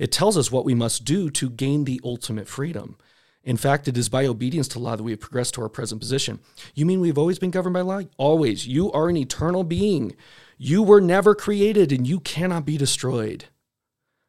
[0.01, 2.97] It tells us what we must do to gain the ultimate freedom.
[3.43, 6.01] In fact, it is by obedience to law that we have progressed to our present
[6.01, 6.39] position.
[6.73, 8.01] You mean we've always been governed by law?
[8.17, 8.65] Always.
[8.65, 10.15] You are an eternal being.
[10.57, 13.45] You were never created and you cannot be destroyed.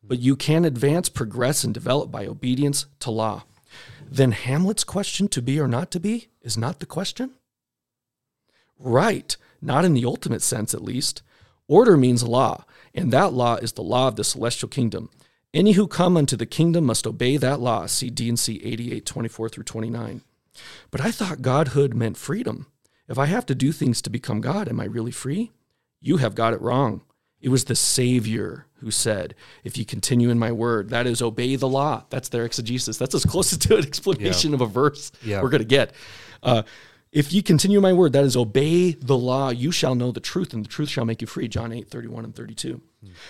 [0.03, 3.45] But you can advance, progress, and develop by obedience to law.
[4.07, 7.31] Then Hamlet's question, to be or not to be, is not the question?
[8.79, 9.35] Right.
[9.63, 11.23] Not in the ultimate sense, at least.
[11.67, 15.09] Order means law, and that law is the law of the celestial kingdom.
[15.55, 17.87] Any who come unto the kingdom must obey that law.
[17.87, 20.23] See D&C 88, 24 through 29.
[20.91, 22.67] But I thought godhood meant freedom.
[23.09, 25.51] If I have to do things to become God, am I really free?
[26.01, 27.03] You have got it wrong.
[27.41, 29.35] It was the Savior who said,
[29.65, 32.05] If you continue in my word, that is, obey the law.
[32.09, 32.97] That's their exegesis.
[32.97, 35.43] That's as close to an explanation of a verse Yeah.
[35.43, 35.93] we're going to get.
[36.43, 36.63] Uh,
[37.13, 40.55] if you continue my word, that is, obey the law, you shall know the truth,
[40.55, 41.47] and the truth shall make you free.
[41.47, 42.81] John 8, 31 and 32.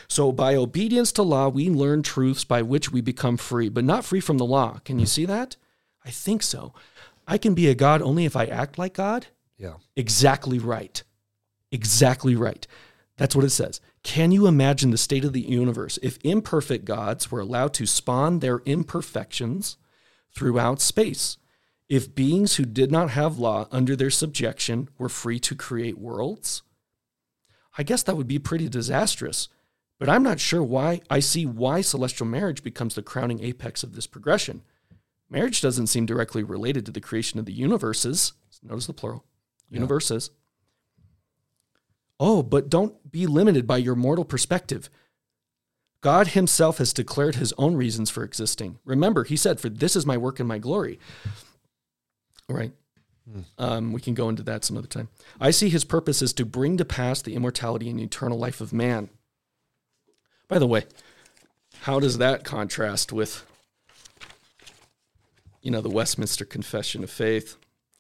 [0.06, 4.04] So by obedience to law, we learn truths by which we become free, but not
[4.04, 4.78] free from the law.
[4.84, 5.56] Can you see that?
[6.04, 6.74] I think so.
[7.26, 9.26] I can be a God only if I act like God.
[9.58, 9.74] Yeah.
[9.96, 11.02] Exactly right.
[11.70, 12.66] Exactly right.
[13.16, 13.80] That's what it says.
[14.02, 18.40] Can you imagine the state of the universe if imperfect gods were allowed to spawn
[18.40, 19.76] their imperfections
[20.34, 21.38] throughout space?
[21.92, 26.62] If beings who did not have law under their subjection were free to create worlds?
[27.76, 29.50] I guess that would be pretty disastrous.
[29.98, 33.94] But I'm not sure why I see why celestial marriage becomes the crowning apex of
[33.94, 34.62] this progression.
[35.28, 38.32] Marriage doesn't seem directly related to the creation of the universes.
[38.62, 39.26] Notice the plural
[39.68, 40.30] universes.
[42.18, 44.88] Oh, but don't be limited by your mortal perspective.
[46.00, 48.78] God himself has declared his own reasons for existing.
[48.86, 50.98] Remember, he said, For this is my work and my glory.
[52.48, 52.72] All right.
[53.56, 55.08] Um, we can go into that some other time.
[55.40, 58.72] I see his purpose is to bring to pass the immortality and eternal life of
[58.72, 59.10] man.
[60.48, 60.84] By the way,
[61.82, 63.46] how does that contrast with,
[65.62, 67.56] you know, the Westminster Confession of Faith,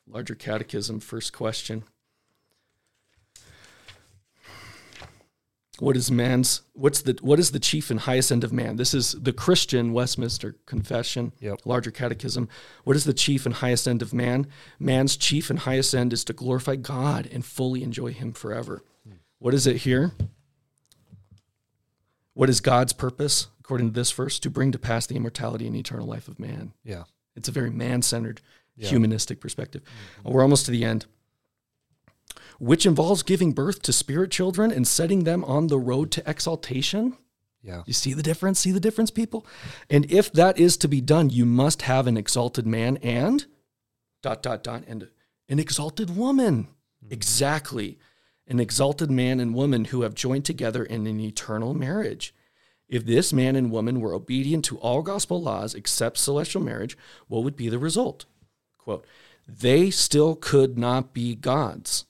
[0.06, 1.84] larger catechism, first question?
[5.82, 8.76] What is man's what's the what is the chief and highest end of man?
[8.76, 11.62] This is the christian westminster confession Yep.
[11.64, 12.48] larger catechism.
[12.84, 14.46] What is the chief and highest end of man?
[14.78, 18.84] Man's chief and highest end is to glorify god and fully enjoy him forever.
[19.40, 20.12] What is it here?
[22.34, 24.38] What is god's purpose according to this verse?
[24.38, 26.74] To bring to pass the immortality and eternal life of man.
[26.84, 27.04] Yeah.
[27.34, 28.40] it's a very man-centered
[28.76, 28.88] Yeah.
[28.88, 29.82] humanistic perspective.
[30.22, 31.06] We're almost to the end
[32.62, 37.16] which involves giving birth to spirit children and setting them on the road to exaltation.
[37.60, 37.82] Yeah.
[37.86, 38.60] You see the difference?
[38.60, 39.44] See the difference, people?
[39.90, 43.44] And if that is to be done, you must have an exalted man and
[44.22, 45.08] dot dot dot and
[45.48, 46.68] an exalted woman.
[47.04, 47.12] Mm-hmm.
[47.12, 47.98] Exactly.
[48.46, 52.32] An exalted man and woman who have joined together in an eternal marriage.
[52.88, 56.96] If this man and woman were obedient to all gospel laws except celestial marriage,
[57.26, 58.24] what would be the result?
[58.78, 59.04] Quote,
[59.48, 62.04] they still could not be gods.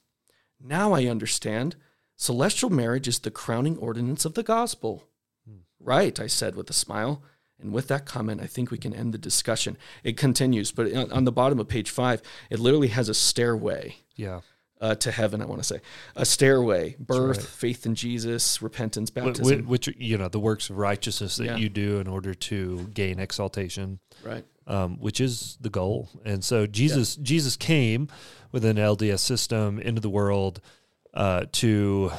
[0.64, 1.76] Now I understand.
[2.16, 5.04] Celestial marriage is the crowning ordinance of the gospel.
[5.80, 7.22] Right, I said with a smile.
[7.60, 9.76] And with that comment, I think we can end the discussion.
[10.04, 14.40] It continues, but on the bottom of page five, it literally has a stairway Yeah.
[14.80, 15.80] uh, to heaven, I want to say.
[16.16, 17.46] A stairway, birth, right.
[17.46, 19.64] faith in Jesus, repentance, baptism.
[19.64, 21.56] wh- Which, you know, the works of righteousness that Yeah.
[21.56, 24.00] you do in order to gain exaltation.
[24.24, 24.44] right.
[24.66, 26.08] Um, which is the goal.
[26.24, 28.08] And so Jesus Jesus came
[28.50, 30.60] with an LDS system into the world
[31.14, 32.10] uh, to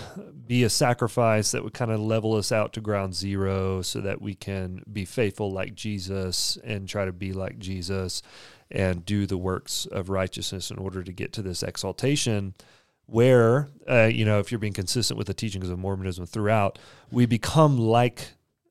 [0.46, 4.22] be a sacrifice that would kind of level us out to ground zero, so that
[4.22, 8.22] we can be faithful like Jesus and try to be like Jesus
[8.70, 12.54] and do the works of righteousness in order to get to this exaltation.
[13.06, 16.80] Where, uh, you know, if you're being consistent with the teachings of Mormonism throughout,
[17.12, 18.30] we become like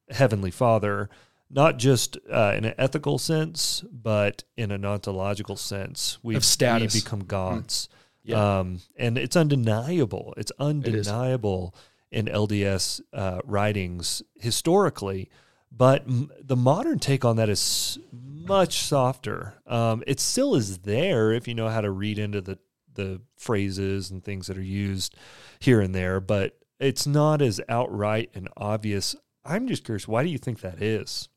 [0.09, 1.11] Heavenly Father
[1.53, 6.19] not just uh, in an ethical sense, but in an ontological sense.
[6.23, 6.95] We, Of status.
[6.95, 7.89] we become gods.
[8.25, 8.59] Yeah.
[8.61, 10.33] Um, and it's undeniable.
[10.37, 11.75] It's undeniable
[12.11, 15.31] in LDS uh, writings historically.
[15.71, 19.55] But m- the modern take on that is much softer.
[19.67, 22.59] Um, it still is there if you know how to read into the,
[22.95, 25.17] the phrases and things that are used
[25.59, 29.17] here and there, but it's not as outright and obvious.
[29.45, 31.29] I'm just curious, why do you think that is?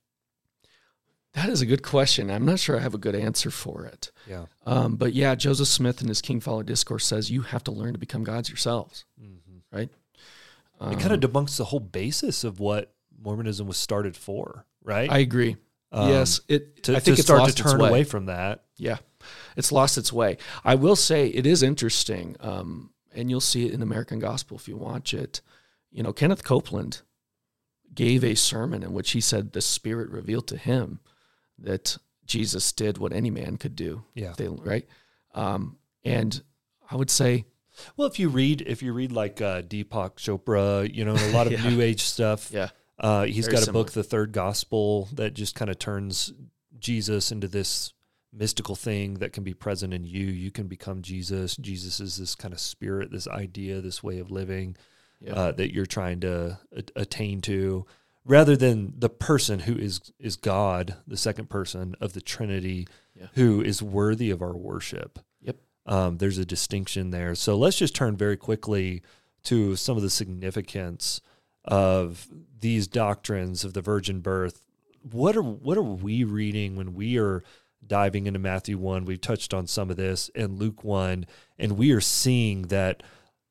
[1.35, 2.31] That is a good question.
[2.31, 4.09] I'm not sure I have a good answer for it.
[4.25, 4.45] Yeah.
[4.65, 7.91] Um, but yeah, Joseph Smith in his King Follett Discourse says you have to learn
[7.91, 9.03] to become gods yourselves,
[9.71, 9.89] right?
[10.91, 15.11] it kind of debunks the whole basis of what Mormonism was started for, right?
[15.11, 15.57] I agree.
[15.91, 16.83] Um, yes, it.
[16.83, 17.89] to, I think to it's start to turn way.
[17.89, 18.63] away from that.
[18.77, 18.97] Yeah,
[19.57, 20.37] it's lost its way.
[20.63, 24.67] I will say it is interesting, um, and you'll see it in American Gospel if
[24.67, 25.41] you watch it.
[25.91, 27.01] You know, Kenneth Copeland
[27.93, 30.99] gave a sermon in which he said the Spirit revealed to him
[31.59, 34.03] that Jesus did what any man could do.
[34.13, 34.33] Yeah.
[34.37, 34.87] They, right.
[35.33, 36.41] Um, and
[36.89, 37.45] I would say,
[37.97, 41.47] Well, if you read, if you read like uh, Deepak Chopra, you know, a lot
[41.47, 41.69] of Yeah.
[41.69, 42.49] New Age stuff.
[42.51, 43.83] yeah, Uh, he's Very got a similar.
[43.85, 46.33] book, The Third Gospel, that just kind of turns
[46.79, 47.93] Jesus into this
[48.33, 50.25] mystical thing that can be present in you.
[50.25, 51.55] You can become Jesus.
[51.57, 54.75] Jesus is this kind of spirit, this idea, this way of living
[55.21, 57.85] yeah, uh, that you're trying to a- attain to,
[58.25, 63.27] rather than the person who is is God, the second person of the Trinity, Yeah.
[63.33, 65.19] who is worthy of our worship.
[65.41, 65.57] Yep.
[65.85, 67.35] Um, there's a distinction there.
[67.35, 69.01] So let's just turn very quickly
[69.43, 71.21] to some of the significance
[71.63, 72.27] of
[72.59, 74.61] these doctrines of the virgin birth.
[75.01, 77.43] What are what are we reading when we are
[77.85, 79.05] diving into Matthew 1?
[79.05, 81.25] We've touched on some of this and Luke 1
[81.59, 83.03] and we are seeing that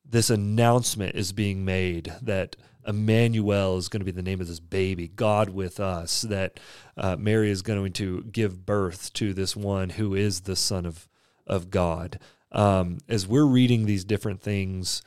[0.03, 2.55] this announcement is being made that
[2.85, 6.59] Emmanuel is going to be the name of this baby, God with us, that
[6.97, 11.07] uh, Mary is going to give birth to this one who is the Son of,
[11.47, 12.19] of God.
[12.51, 15.01] Um, as we're reading these different things,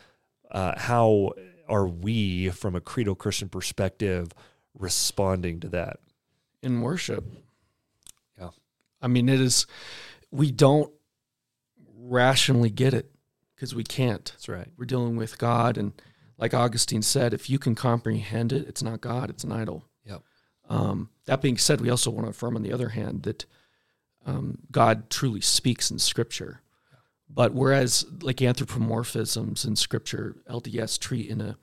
[0.51, 1.33] uh, how
[1.69, 4.33] are we, from a creedal Christian perspective,
[4.75, 6.01] responding to that?
[6.63, 7.25] in worship.
[8.39, 8.51] Yeah.
[9.01, 9.67] I mean, it is,
[10.31, 10.93] we don't
[11.97, 13.11] rationally get it
[13.55, 14.25] because we can't.
[14.25, 14.69] That's right.
[14.77, 15.79] We're dealing with God.
[15.79, 15.93] And
[16.39, 19.85] like Augustine said, if you can comprehend it, it's not God, it's an idol.
[20.05, 20.23] Yep.
[20.69, 23.45] Um, that being said, we also want to affirm, on the other hand, that
[24.25, 26.61] um, God truly speaks in Scripture.
[27.29, 31.57] But whereas, like anthropomorphisms in Scripture, LDS treat in a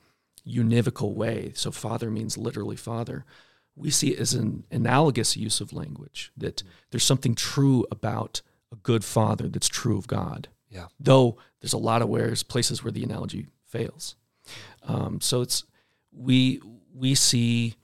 [0.46, 3.24] univocal way, so Father means literally Father,
[3.74, 8.76] we see it as an analogous use of language, that there's something true about a
[8.76, 10.86] good Father that's true of God Yeah.
[10.98, 14.14] though there's a lot of where's places where the analogy fails.
[14.86, 15.64] Um, so it's
[16.12, 16.60] we
[16.94, 17.74] we see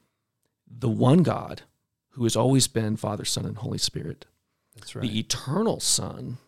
[0.66, 1.62] the one God
[2.10, 4.26] who has always been Father, Son, and Holy Spirit,
[4.74, 5.02] That's right.
[5.02, 6.38] the eternal Son,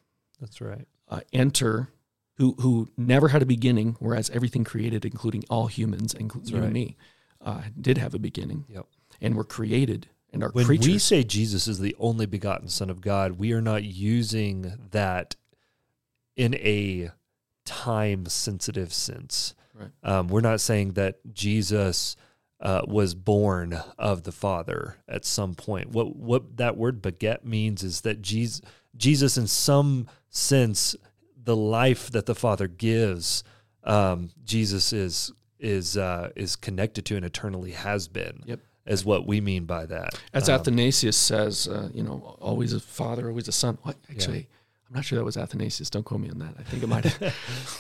[0.41, 0.87] That's right.
[1.09, 1.89] uh, enter
[2.37, 6.65] who who never had a beginning, whereas everything created, including all humans, including you right.
[6.65, 6.97] and me,
[7.41, 8.87] uh, did have a beginning, Yep.
[9.21, 13.01] and were created and are When we say Jesus is the only begotten Son of
[13.01, 15.37] God, we are not using that
[16.37, 17.11] in a
[17.65, 19.55] time sensitive sense.
[19.75, 19.91] Right.
[20.03, 22.17] Um, we're not saying that Jesus
[22.61, 25.91] uh, was born of the Father at some point.
[25.91, 28.63] What what that word beget means is that Jesus,
[28.97, 30.97] Jesus in some sense,
[31.37, 33.45] the life that the Father gives,
[33.83, 38.43] um, Jesus is is uh, is connected to and eternally has been.
[38.47, 38.61] Yep.
[38.87, 40.21] Is what we mean by that.
[40.35, 43.79] As Um, Athanasius says, uh, you know, always a father, always a son.
[43.83, 43.97] What?
[44.11, 44.47] Actually,
[44.89, 45.91] I'm not sure that was Athanasius.
[45.91, 46.55] Don't quote me on that.
[46.59, 47.35] I think it might have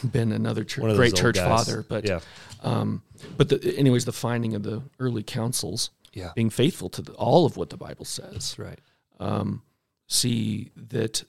[0.12, 1.46] been another church, great church guys.
[1.46, 1.84] father.
[1.86, 2.20] But yeah,
[2.62, 3.02] um,
[3.36, 7.46] but the, anyways, the finding of the early councils yeah, being faithful to the, all
[7.46, 8.32] of what the Bible says.
[8.32, 8.80] that's right.
[9.20, 9.62] um,
[10.06, 11.24] see that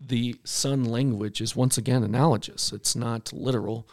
[0.00, 2.72] the son language is once again analogous.
[2.72, 3.88] It's not literal,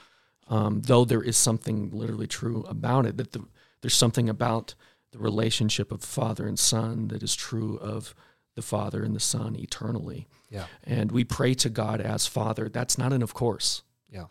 [0.48, 3.18] um, though there is something literally true about it.
[3.18, 3.46] That the,
[3.82, 4.76] there's something about
[5.12, 8.14] the relationship of father and son that is true of
[8.56, 10.28] the father and the son eternally.
[10.52, 12.70] Yeah, And we pray to God as Father.
[12.70, 13.84] That's not an of course.
[14.10, 14.26] yeah,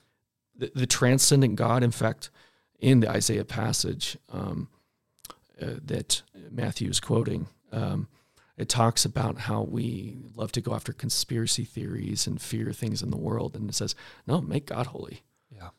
[0.54, 2.30] The, the transcendent God, in fact,
[2.78, 4.68] in the Isaiah passage um,
[5.60, 8.06] uh, that Matthew is quoting, um,
[8.58, 13.10] it talks about how we love to go after conspiracy theories and fear things in
[13.10, 13.56] the world.
[13.56, 13.94] And it says,
[14.26, 15.22] no, make God holy.
[15.50, 15.70] yeah,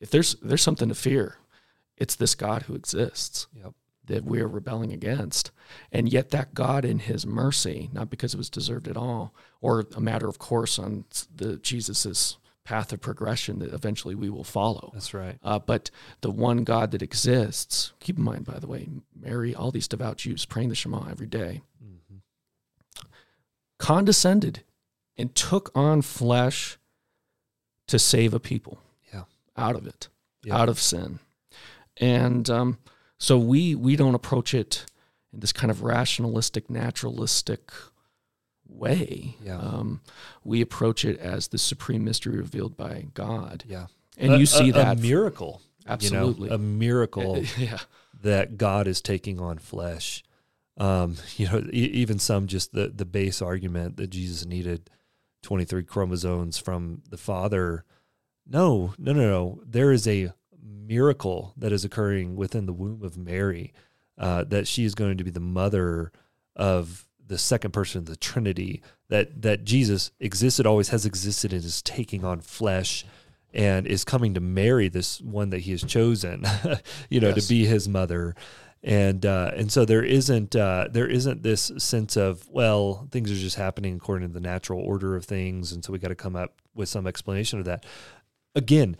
[0.00, 1.36] If there's, there's something to fear,
[1.96, 3.72] it's this God who exists yep,
[4.06, 5.50] that we're rebelling against.
[5.92, 9.86] And yet, that God, in His mercy, not because it was deserved at all, or
[9.96, 14.90] a matter of course on the Jesus's path of progression that eventually we will follow.
[14.94, 15.38] that's right.
[15.42, 15.90] Uh, but
[16.22, 20.16] the one God that exists, keep in mind, by the way, Mary, all these devout
[20.16, 22.20] Jews praying the Shema every day, Mhm.
[23.78, 24.64] condescended
[25.16, 26.78] and took on flesh
[27.86, 28.78] to save a people
[29.12, 29.24] Yeah.
[29.56, 30.08] out of it,
[30.42, 30.56] Yeah.
[30.56, 31.18] out of sin.
[31.98, 32.78] And um,
[33.18, 34.86] so we we don't approach it
[35.32, 37.72] in this kind of rationalistic, naturalistic
[38.68, 39.36] way.
[39.42, 39.58] Yeah.
[39.58, 40.00] Um,
[40.44, 43.64] we approach it as the supreme mystery revealed by God.
[43.66, 43.86] Yeah,
[44.16, 45.60] And A- you see a, that a miracle.
[45.86, 46.44] absolutely.
[46.44, 47.78] you know, a miracle yeah.
[48.22, 50.22] that God is taking on flesh.
[50.76, 54.90] Um, you know, e- even some just the the base argument that Jesus needed
[55.42, 57.84] twenty three chromosomes from the Father.
[58.46, 59.60] No, no, no, no.
[59.64, 60.32] There is a
[60.74, 63.72] miracle that is occurring within the womb of Mary.
[64.16, 66.12] Uh, that she is going to be the mother
[66.54, 68.82] of the second person of the Trinity.
[69.08, 73.04] That that Jesus existed, always has existed, and is taking on flesh,
[73.52, 76.44] and is coming to marry this one that He has chosen.
[77.10, 77.46] you know, Yes.
[77.46, 78.34] to be His mother.
[78.84, 83.34] And uh, and so there isn't uh, there isn't this sense of well things are
[83.34, 86.36] just happening according to the natural order of things, and so we got to come
[86.36, 87.84] up with some explanation of that.
[88.54, 88.96] Again,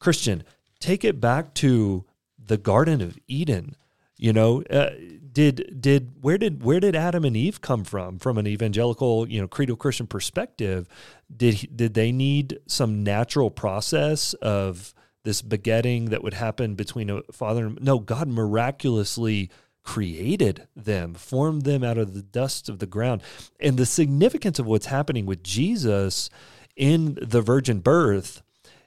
[0.00, 0.42] Christian,
[0.82, 2.04] take it back to
[2.38, 3.76] the Garden of Eden.
[4.16, 4.90] You know, uh,
[5.32, 8.18] did did where did where did Adam and Eve come from?
[8.18, 10.86] From an evangelical, you know, creedal Christian perspective,
[11.34, 17.22] did did they need some natural process of this begetting that would happen between a
[17.32, 17.98] father and no?
[17.98, 19.50] God miraculously
[19.84, 23.22] created them, formed them out of the dust of the ground,
[23.58, 26.30] and the significance of what's happening with Jesus
[26.76, 28.42] in the virgin birth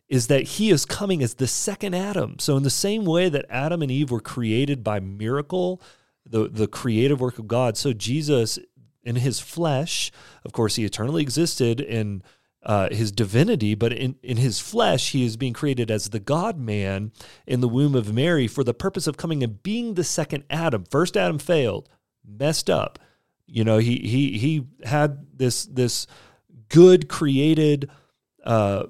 [0.08, 2.38] is that he is coming as the second Adam.
[2.40, 5.82] So in the same way that Adam and Eve were created by miracle,
[6.26, 8.60] the the creative work of God, so Jesus
[9.04, 10.12] in his flesh,
[10.44, 12.24] of course, he eternally existed in
[12.64, 16.58] uh, his divinity, but in, in his flesh, he is being created as the God
[16.58, 17.12] man
[17.46, 20.84] in the womb of Mary for the purpose of coming and being the second Adam.
[20.90, 21.88] First Adam failed,
[22.28, 22.98] messed up.
[23.46, 26.08] You know, he he he had this this
[26.70, 27.92] good created
[28.44, 28.86] uh,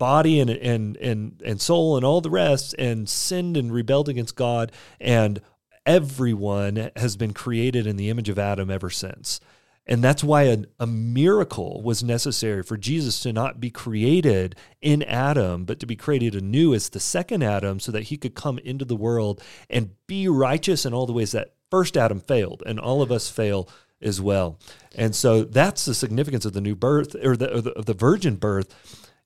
[0.00, 4.34] body and and and and soul and all the rest, and sinned and rebelled against
[4.34, 5.40] God, and
[5.86, 9.38] everyone has been created in the image of Adam ever since.
[9.86, 15.02] And that's why a, a miracle was necessary for Jesus to not be created in
[15.02, 18.58] Adam, but to be created anew as the second Adam so that he could come
[18.58, 22.78] into the world and be righteous in all the ways that first Adam failed, and
[22.78, 23.68] all of us fail
[24.02, 24.58] as well.
[24.94, 27.94] And so that's the significance of the new birth or the, or the, of the
[27.94, 28.74] virgin birth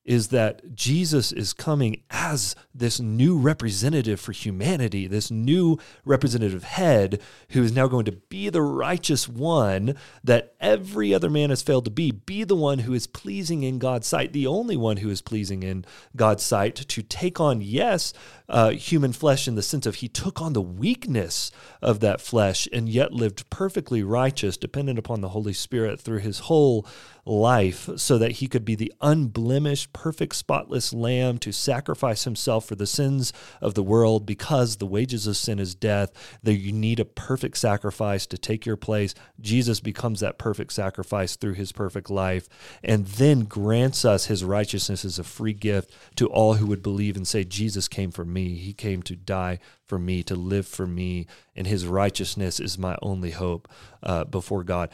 [0.05, 7.20] is that Jesus is coming as this new representative for humanity, this new representative head
[7.51, 11.86] who is now going to be the righteous one that every other man has failed
[11.86, 15.09] to be, be the one who is pleasing in God's sight, the only one who
[15.09, 18.12] is pleasing in God's sight, to take on, yes,
[18.48, 21.50] uh, human flesh in the sense of he took on the weakness
[21.80, 26.40] of that flesh and yet lived perfectly righteous, dependent upon the Holy Spirit through his
[26.40, 26.86] whole
[27.26, 32.74] life so that he could be the unblemished, perfect, spotless lamb to sacrifice himself for
[32.74, 36.12] the sins of the world because the wages of sin is death.
[36.42, 39.14] That you need a perfect sacrifice to take your place.
[39.40, 42.48] Jesus becomes that perfect sacrifice through his perfect life
[42.82, 47.16] and then grants us his righteousness as a free gift to all who would believe
[47.16, 48.34] and say, Jesus came for me.
[48.35, 52.97] He came to die for me, to live for me, and his righteousness is my
[53.02, 53.69] only hope
[54.02, 54.90] uh, before God.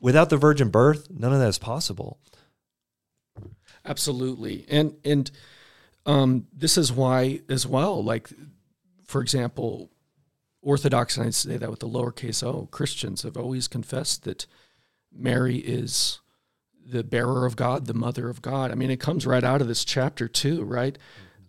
[0.00, 2.18] Without the virgin birth, none of that is possible.
[3.84, 5.30] Absolutely, and and
[6.06, 8.02] um, this is why as well.
[8.02, 8.28] Like,
[9.06, 9.90] for example,
[10.60, 14.46] Orthodox, and I say that with the lowercase o, Christians have always confessed that
[15.12, 16.20] Mary is
[16.84, 18.70] the bearer of God, the mother of God.
[18.70, 20.96] I mean, it comes right out of this chapter too, right?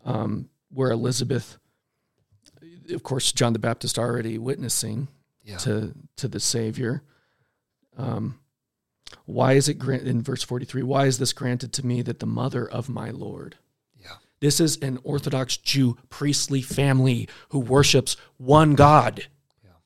[0.05, 1.57] Um, where Elizabeth,
[2.89, 5.07] of course, John the Baptist already witnessing
[5.43, 5.57] Yeah.
[5.57, 7.03] to to the Savior.
[7.97, 8.39] Um,
[9.25, 10.83] why is it granted in verse forty three?
[10.83, 13.57] Why is this granted to me that the mother of my Lord?
[14.01, 14.15] Yeah.
[14.39, 19.27] This is an Orthodox Jew priestly family who worships one God,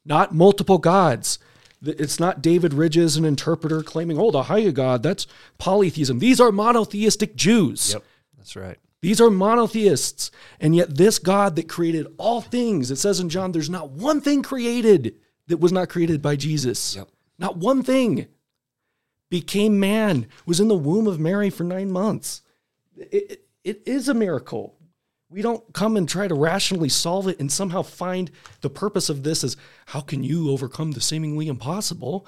[0.06, 1.40] not multiple gods.
[1.84, 5.28] It's not David Ridges, an interpreter, claiming, oh, the higher God, that's
[5.60, 6.18] polytheism.
[6.18, 7.94] These are monotheistic Jews.
[7.94, 8.04] Yep.
[8.36, 8.80] That's right.
[9.02, 10.32] These are monotheists.
[10.60, 14.22] And yet, this God that created all things, it says in John, there's not one
[14.22, 15.16] thing created
[15.48, 16.96] that was not created by Jesus.
[16.96, 17.10] Yep.
[17.40, 18.28] Not one thing.
[19.30, 22.42] Became man, was in the womb of Mary for nine months.
[22.96, 24.78] It, it- it is a miracle.
[25.30, 29.24] We don't come and try to rationally solve it and somehow find the purpose of
[29.24, 29.58] this as
[29.88, 32.26] how can you overcome the seemingly impossible?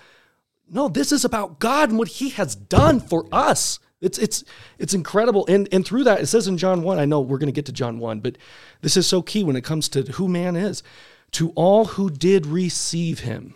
[0.69, 3.79] No, this is about God and what He has done for us.
[4.01, 4.43] It's it's
[4.77, 5.45] it's incredible.
[5.47, 7.71] And and through that, it says in John 1, I know we're gonna get to
[7.71, 8.37] John 1, but
[8.81, 10.83] this is so key when it comes to who man is.
[11.33, 13.55] To all who did receive him,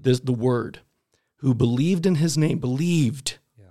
[0.00, 0.80] this the word,
[1.36, 3.66] who believed in his name, believed, Yeah.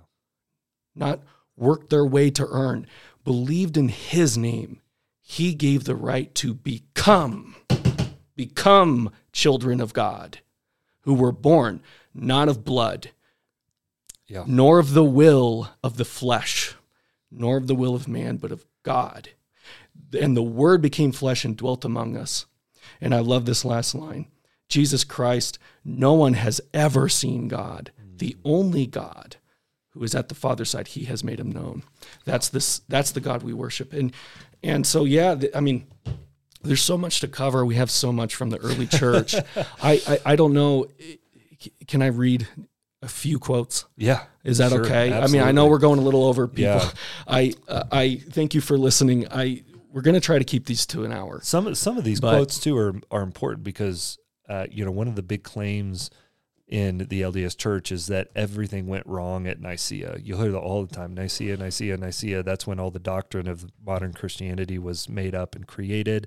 [0.94, 1.22] not
[1.56, 2.86] worked their way to earn,
[3.24, 4.80] believed in his name,
[5.20, 7.56] he gave the right to become,
[8.36, 10.40] become children of God,
[11.00, 11.80] who were born
[12.12, 13.10] not of blood,
[14.26, 14.44] Yeah.
[14.46, 16.74] nor of the will of the flesh,
[17.30, 19.30] nor of the will of man, but of God.
[20.18, 22.46] And the Word became flesh and dwelt among us.
[23.00, 24.26] And I love this last line
[24.68, 29.36] Jesus Christ, no one has ever seen God, the only God
[29.90, 31.84] who is at the Father's side, he has made him known.
[32.24, 33.92] That's this that's the God we worship.
[33.92, 34.12] And
[34.62, 35.86] and so yeah, I mean,
[36.62, 37.64] there's so much to cover.
[37.64, 39.34] We have so much from the early church.
[39.82, 40.86] I, I I don't know.
[41.86, 42.48] Can I read
[43.04, 43.84] a few quotes?
[43.96, 44.24] Yeah.
[44.42, 45.12] Is that Sure, okay?
[45.12, 46.64] I mean, I know we're going a little over, people.
[46.80, 46.90] Yeah.
[47.28, 49.26] I uh, I thank you for listening.
[49.30, 49.62] I
[49.92, 51.40] we're gonna try to keep these to an hour.
[51.42, 54.18] Some some of these But- quotes too are are important because
[54.48, 56.10] uh, you know one of the big claims
[56.66, 60.16] in the LDS Church is that everything went wrong at Nicaea.
[60.22, 62.42] You hear that all the time, Nicaea, Nicaea, Nicaea.
[62.42, 66.26] That's when all the doctrine of modern Christianity was made up and created.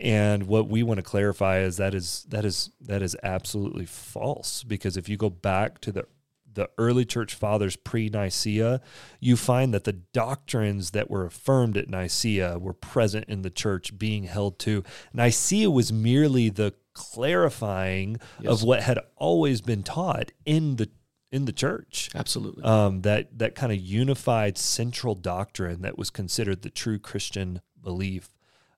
[0.00, 4.64] And what we want to clarify is that is that is that is absolutely false
[4.64, 6.06] because if you go back to the
[6.52, 8.80] the early church fathers pre Nicaea,
[9.20, 13.96] you find that the doctrines that were affirmed at Nicaea were present in the church
[13.98, 14.82] being held to.
[15.12, 18.52] Nicaea was merely the clarifying Yes.
[18.52, 20.88] of what had always been taught in the
[21.30, 22.10] in the church.
[22.14, 22.64] Absolutely.
[22.64, 28.30] Um, that that kind of unified central doctrine that was considered the true Christian belief.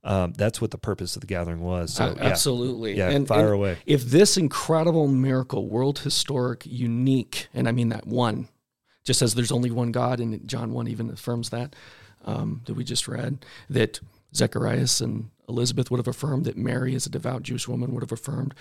[0.04, 1.94] Um, that's what the purpose of the gathering was.
[1.94, 2.96] So yeah, absolutely.
[2.96, 3.78] yeah, And- fire and away.
[3.86, 8.48] If this incredible miracle, world historic, unique, and I mean that one,
[9.04, 11.76] just as there's only one God, and John 1 even affirms that,
[12.24, 14.00] um, that we just read, that
[14.34, 18.12] Zacharias and Elizabeth would have affirmed, that Mary, as a devout Jewish woman, would have
[18.12, 18.54] affirmed,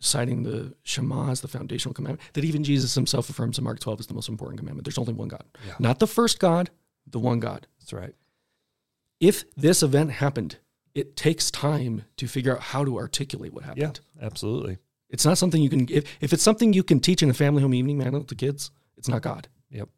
[0.00, 4.00] citing the Shema as the foundational commandment, that even Jesus himself affirms in Mark 12
[4.00, 4.84] is the most important commandment.
[4.86, 5.44] There's only one God.
[5.66, 5.74] Yeah.
[5.78, 6.70] Not the first God,
[7.06, 8.14] the one God That's right.
[9.20, 10.56] if this event happened,
[10.94, 14.00] it takes time to figure out how to articulate what happened.
[14.18, 14.78] Yeah, absolutely.
[15.08, 17.62] It's not something you can if, if it's something you can teach in a family
[17.62, 19.48] home evening manual to kids, it's not God.
[19.70, 19.88] Yep.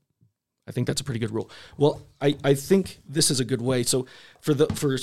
[0.66, 1.50] I think that's a pretty good rule.
[1.76, 3.82] Well, I, I think this is a good way.
[3.82, 4.06] So
[4.40, 4.96] for the for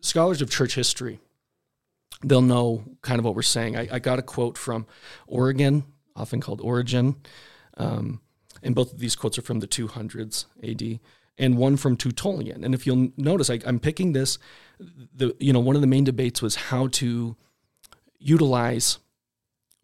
[0.00, 1.20] scholars of church history,
[2.24, 3.76] they'll know kind of what we're saying.
[3.76, 4.86] I, I got a quote from
[5.26, 5.84] Oregon,
[6.16, 7.16] often called Origin,
[7.76, 8.20] um,
[8.62, 11.00] and both of these quotes are from the 200s AD,
[11.38, 12.64] and one from Tertullian.
[12.64, 14.38] And if you'll notice, I, I'm picking this.
[15.14, 17.36] The you know one of the main debates was how to
[18.18, 18.98] utilize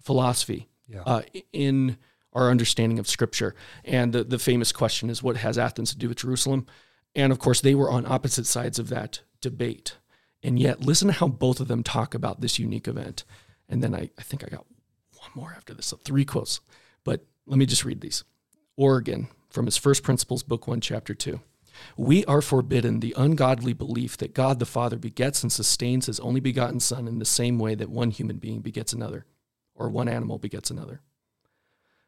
[0.03, 1.03] philosophy Yeah.
[1.07, 1.23] uh,
[1.53, 1.97] in
[2.33, 3.55] our understanding of Scripture.
[3.85, 6.67] And the, the famous question is, what has Athens to do with Jerusalem?
[7.15, 9.97] And of course, they were on opposite sides of that debate.
[10.43, 13.25] And yet, listen to how both of them talk about this unique event.
[13.69, 14.67] And then I, I think I got
[15.17, 16.61] one more after this, so three quotes.
[17.05, 18.25] But let me just read these.
[18.77, 21.41] Origen from his First Principles, Book 1, Chapter 2.
[21.97, 26.41] We are forbidden the ungodly belief that God the Father begets and sustains his only
[26.41, 29.27] begotten Son in the same way that one human being begets another,
[29.77, 31.03] or one animal begets another.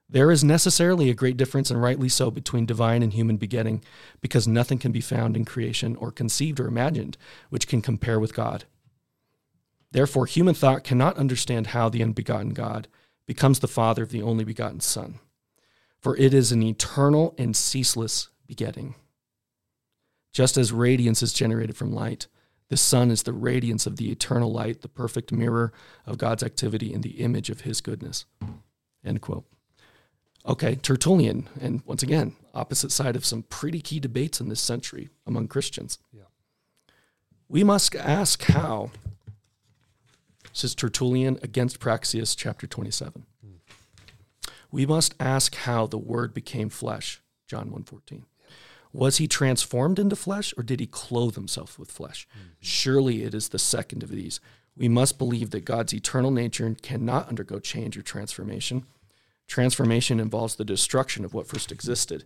[0.08, 3.84] There is necessarily a great difference, and rightly so, between divine and human begetting,
[4.20, 7.16] because nothing can be found in creation or conceived or imagined
[7.50, 8.64] which can compare with God.
[9.92, 12.88] Therefore, human thought cannot understand how the unbegotten God
[13.24, 15.20] becomes the Father of the only begotten Son,
[16.06, 18.94] for it is an eternal and ceaseless begetting.
[20.32, 22.28] Just as radiance is generated from light,
[22.68, 25.72] the sun is the radiance of the eternal light, the perfect mirror
[26.06, 28.24] of God's activity and the image of his goodness.
[29.04, 29.46] End quote.
[30.46, 35.08] Okay, Tertullian, and once again, opposite side of some pretty key debates in this century
[35.26, 35.98] among Christians.
[36.12, 36.28] Yeah.
[37.48, 38.92] We must ask how,
[40.52, 43.26] says Tertullian against Praxeas, chapter 27.
[44.70, 48.24] We must ask how the word became flesh, John 1.14.
[48.92, 52.26] Was he transformed into flesh or did he clothe himself with flesh?
[52.32, 52.48] Mm-hmm.
[52.60, 54.40] Surely it is the second of these.
[54.76, 58.86] We must believe that God's eternal nature cannot undergo change or transformation.
[59.46, 62.24] Transformation involves the destruction of what first existed.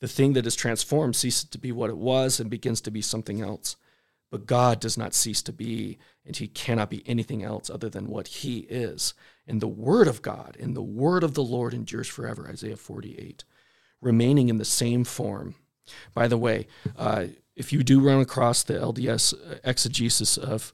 [0.00, 3.02] The thing that is transformed ceases to be what it was and begins to be
[3.02, 3.76] something else.
[4.30, 8.08] But God does not cease to be, and he cannot be anything else other than
[8.08, 9.14] what he is.
[9.46, 13.44] And the word of God and the word of the Lord endures forever, Isaiah 48,
[14.00, 15.54] remaining in the same form.
[16.14, 16.66] By the way,
[16.96, 20.72] uh, if you do run across the LDS exegesis of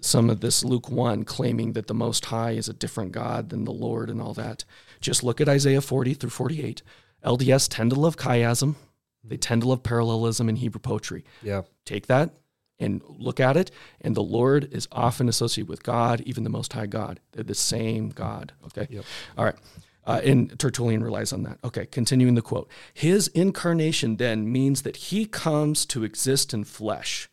[0.00, 3.64] some of this Luke 1 claiming that the Most High is a different God than
[3.64, 4.64] the Lord and all that,
[5.00, 6.82] just look at Isaiah 40 through 48.
[7.24, 8.74] LDS tend to love chiasm,
[9.22, 11.24] they tend to love parallelism in Hebrew poetry.
[11.42, 11.62] Yeah.
[11.84, 12.34] Take that
[12.78, 13.70] and look at it,
[14.00, 17.20] and the Lord is often associated with God, even the Most High God.
[17.32, 18.52] They're the same God.
[18.66, 18.88] Okay.
[18.90, 19.04] Yep.
[19.38, 19.56] All right.
[20.04, 21.58] Uh, and Tertullian relies on that.
[21.62, 22.68] Okay, continuing the quote.
[22.92, 27.28] His incarnation then means that he comes to exist in flesh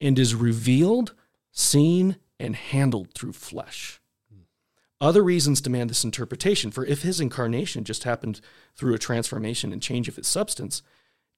[0.00, 1.14] and is revealed,
[1.52, 4.00] seen, and handled through flesh.
[5.00, 8.40] Other reasons demand this interpretation, for if his incarnation just happened
[8.74, 10.82] through a transformation and change of his substance,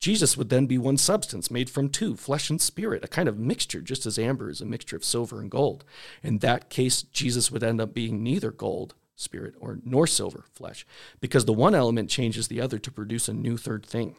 [0.03, 3.39] Jesus would then be one substance made from two, flesh and spirit, a kind of
[3.39, 5.85] mixture, just as amber is a mixture of silver and gold.
[6.25, 10.85] In that case, Jesus would end up being neither gold, spirit, or nor silver, flesh,
[11.21, 14.17] because the one element changes the other to produce a new third thing,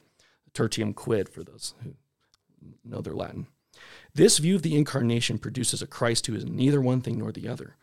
[0.54, 1.96] tertium quid, for those who
[2.86, 3.48] know their Latin.
[4.14, 7.50] This view of the incarnation produces a Christ who is neither one thing nor the
[7.50, 7.76] other.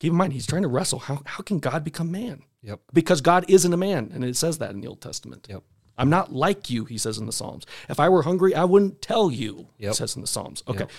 [0.00, 0.98] Keep in mind, he's trying to wrestle.
[0.98, 2.42] How, how can God become man?
[2.62, 2.80] Yep.
[2.92, 5.46] Because God isn't a man, and it says that in the Old Testament.
[5.48, 5.62] Yep.
[5.98, 7.66] I'm not like you, he says in the Psalms.
[7.88, 9.90] If I were hungry, I wouldn't tell you, Yep.
[9.90, 10.62] he says in the Psalms.
[10.68, 10.80] Okay.
[10.80, 10.90] Yep.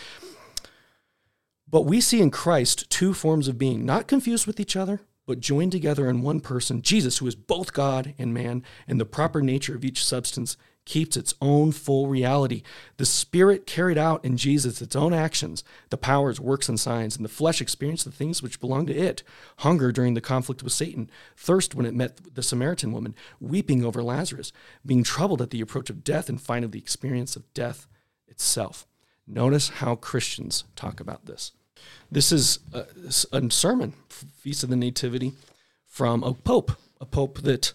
[1.67, 5.39] But we see in Christ two forms of being, not confused with each other, but
[5.39, 9.41] joined together in one person, Jesus, who is both God and man, and the proper
[9.41, 10.57] nature of each substance
[10.89, 12.63] keeps its own full reality.
[12.97, 17.23] The Spirit carried out in Jesus its own actions, the powers, works, and signs, and
[17.23, 19.21] the flesh experienced the things which belong to it
[19.57, 21.07] hunger during the conflict with Satan,
[21.37, 24.51] thirst when it met the Samaritan woman, weeping over Lazarus,
[24.83, 27.85] being troubled at the approach of death, and finally the experience of death
[28.27, 28.87] itself.
[29.27, 31.51] Notice how Christians talk about this.
[32.11, 32.85] This is a,
[33.31, 35.33] a sermon, Feast of the Nativity,
[35.85, 37.73] from a pope, a pope that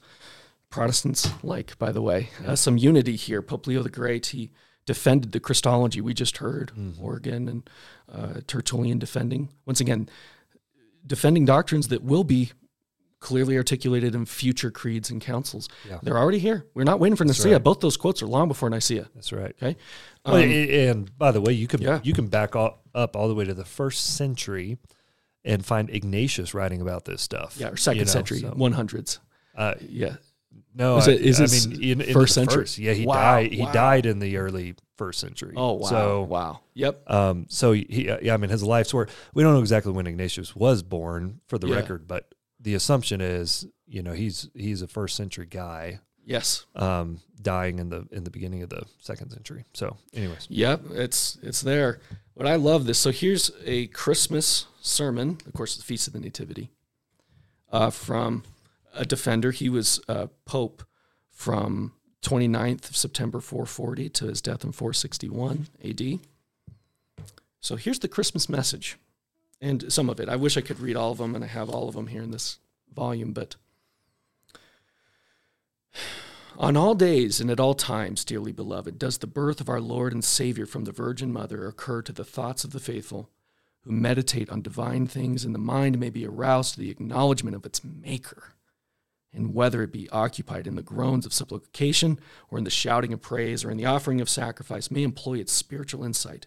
[0.75, 2.31] Protestants like, by the way.
[2.47, 3.43] Uh, some unity here.
[3.43, 4.51] Pope Leo the Great, he
[4.87, 7.71] defended the Christology we just heard, Origen and
[8.13, 9.49] uh, Tertullian defending.
[9.67, 10.09] Once again,
[11.07, 12.53] defending doctrines that will be
[13.21, 15.69] clearly articulated in future creeds and councils.
[15.89, 15.99] Yeah.
[16.03, 16.67] They're already here.
[16.75, 17.55] We're not waiting for Nicaea.
[17.55, 17.63] right.
[17.63, 19.09] Both those quotes are long before Nicaea.
[19.15, 19.57] That's right.
[19.63, 19.77] Okay.
[20.27, 22.01] Um, a- and by the way, you can yeah.
[22.03, 24.77] you can back all, up all the way to the first century
[25.45, 27.57] and find Ignatius writing about this stuff.
[27.59, 29.19] yeah, or second you know, century, so, 100s.
[29.57, 30.17] uh, Yeah.
[30.75, 32.63] No, Is I, it- is I this mean, in, in first century?
[32.63, 33.53] first- yeah, he Wow, died.
[33.53, 33.73] He wow.
[33.73, 35.55] died in the early first century.
[35.57, 35.89] Oh, wow.
[35.89, 36.61] So, wow.
[36.75, 37.11] Yep.
[37.11, 39.11] um, so he, uh, yeah, I mean, his life's work.
[39.35, 41.77] We don't know exactly when Ignatius was born, for the Yeah.
[41.77, 46.65] record, but the assumption is, you know, he's he's a first century guy, Yes.
[46.75, 49.65] um, dying in the in the beginning of the second century.
[49.75, 52.01] So, anyways, Yep, it's it's there.
[52.37, 52.99] But I love this.
[52.99, 56.71] So here's a Christmas sermon, of course, the Feast of the Nativity,
[57.71, 58.43] uh, from
[58.95, 59.51] a defender.
[59.51, 60.85] He was uh, Pope
[61.31, 61.93] from
[62.23, 66.21] 29th of September 440 to his death in 461 AD.
[67.61, 68.97] So here's the Christmas message,
[69.61, 70.29] and some of it.
[70.29, 72.23] I wish I could read all of them, and I have all of them here
[72.23, 72.59] in this
[72.95, 73.57] volume, but.
[76.57, 80.13] On all days and at all times, dearly beloved, does the birth of our Lord
[80.13, 83.29] and Savior from the Virgin Mother occur to the thoughts of the faithful
[83.81, 87.67] who meditate on divine things, and the mind may be aroused to the acknowledgement of
[87.67, 88.54] its Maker
[89.35, 92.19] and whether it be occupied in the groans of supplication
[92.51, 95.53] or in the shouting of praise or in the offering of sacrifice, may employ its
[95.53, 96.47] spiritual insight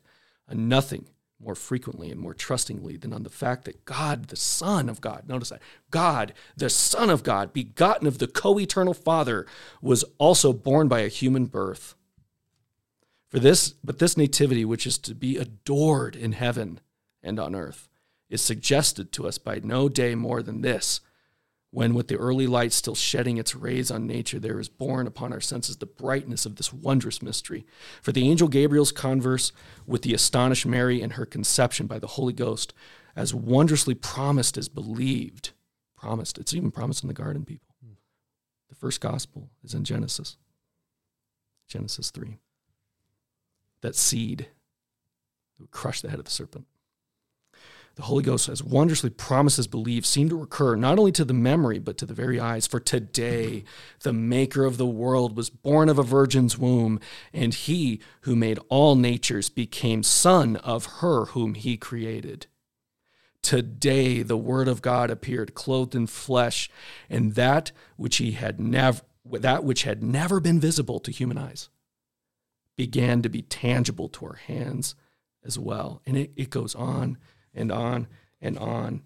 [0.50, 1.08] on nothing
[1.40, 5.26] more frequently and more trustingly than on the fact that God, the Son of God,
[5.28, 5.62] notice that,
[5.92, 9.46] God, the Son of God, begotten of the co eternal Father,
[9.82, 11.96] was also born by a human birth.
[13.30, 16.80] For this, but this nativity, which is to be adored in heaven
[17.22, 17.90] and on earth,
[18.30, 21.02] is suggested to us by no day more than this
[21.72, 25.34] when, with the early light still shedding its rays on nature, there is born upon
[25.34, 27.66] our senses the brightness of this wondrous mystery.
[28.02, 29.52] For the angel Gabriel's converse
[29.86, 32.74] with the astonished Mary and her conception by the Holy Ghost,
[33.16, 35.52] as wondrously promised as believed,
[35.98, 37.68] promised, it's even promised in the garden, people.
[38.70, 40.38] The first gospel is in Genesis,
[41.68, 42.38] Genesis 3.
[43.82, 44.48] That seed
[45.60, 46.66] would crush the head of the serpent
[47.98, 51.80] the Holy Ghost, as wondrously promises believe, seem to recur not only to the memory,
[51.80, 52.68] but to the very eyes.
[52.68, 53.64] For today,
[54.02, 57.00] the Maker of the world was born of a virgin's womb,
[57.34, 62.46] and he who made all natures became son of her whom he created.
[63.42, 66.70] Today, the Word of God appeared clothed in flesh,
[67.10, 71.68] and that which he had never that which had never been visible to human eyes
[72.78, 74.96] began to be tangible to our hands
[75.44, 76.02] as well.
[76.06, 77.18] And it, it goes on
[77.58, 78.08] and on
[78.42, 79.02] and on.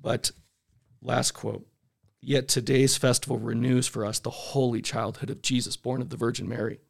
[0.00, 0.30] But
[1.02, 1.66] last quote
[2.22, 6.48] Yet today's festival renews for us the holy childhood of Jesus, born of the Virgin
[6.48, 6.80] Mary.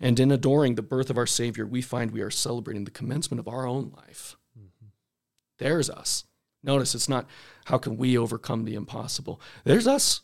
[0.00, 3.40] And in adoring the birth of our Savior, we find we are celebrating the commencement
[3.40, 4.36] of our own life.
[4.56, 4.86] Mm-hmm.
[5.58, 6.24] There's us.
[6.62, 7.26] Notice it's not
[7.64, 9.40] how can we overcome the impossible.
[9.64, 10.20] There's us,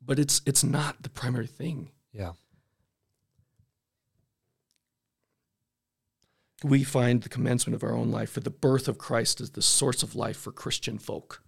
[0.00, 1.90] but it's it's not the primary thing.
[2.12, 2.32] Yeah.
[6.64, 9.62] We find the commencement of our own life, for the birth of Christ is the
[9.62, 11.42] source of life for Christian folk.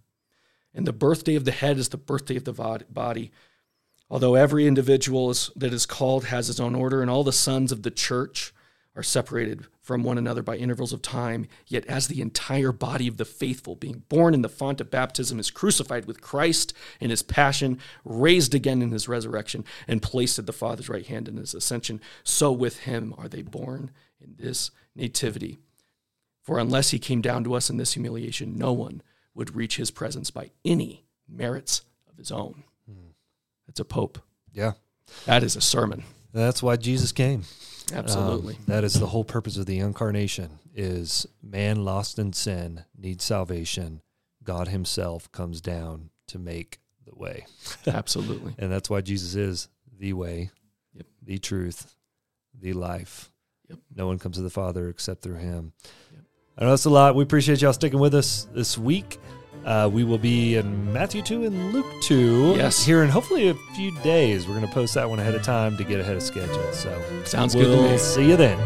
[0.73, 3.31] And the birthday of the head is the birthday of the body.
[4.09, 7.71] Although every individual is, that is called has his own order, and all the sons
[7.71, 8.53] of the church
[8.95, 13.17] are separated from one another by intervals of time, yet as the entire body of
[13.17, 17.21] the faithful, being born in the font of baptism, is crucified with Christ in his
[17.21, 21.53] passion, raised again in his resurrection, and placed at the Father's right hand in his
[21.53, 25.59] ascension, so with him are they born in this nativity.
[26.41, 29.01] For unless he came down to us in this humiliation, no one
[29.33, 32.63] would reach his presence by any merits of his own.
[32.87, 33.09] Hmm.
[33.67, 34.19] That's a pope.
[34.53, 34.73] Yeah.
[35.25, 36.03] That is a sermon.
[36.33, 37.43] That's why Jesus came.
[37.93, 38.55] Absolutely.
[38.55, 43.23] Um, that is the whole purpose of the incarnation is man lost in sin needs
[43.23, 44.01] salvation.
[44.43, 47.45] God himself comes down to make the way.
[47.87, 48.55] Absolutely.
[48.57, 49.67] and that's why Jesus is
[49.97, 50.49] the way,
[50.93, 51.05] yep.
[51.21, 51.95] the truth,
[52.59, 53.31] the life,
[53.69, 53.79] Yep.
[53.95, 55.73] No one comes to the Father except through Him.
[56.11, 56.23] Yep.
[56.57, 57.15] I know that's a lot.
[57.15, 59.19] We appreciate y'all sticking with us this week.
[59.65, 62.85] Uh, we will be in Matthew 2 and Luke 2 yes.
[62.85, 64.47] here in hopefully a few days.
[64.47, 66.71] We're going to post that one ahead of time to get ahead of schedule.
[66.71, 67.97] So sounds we'll good to me.
[67.97, 68.59] See you then.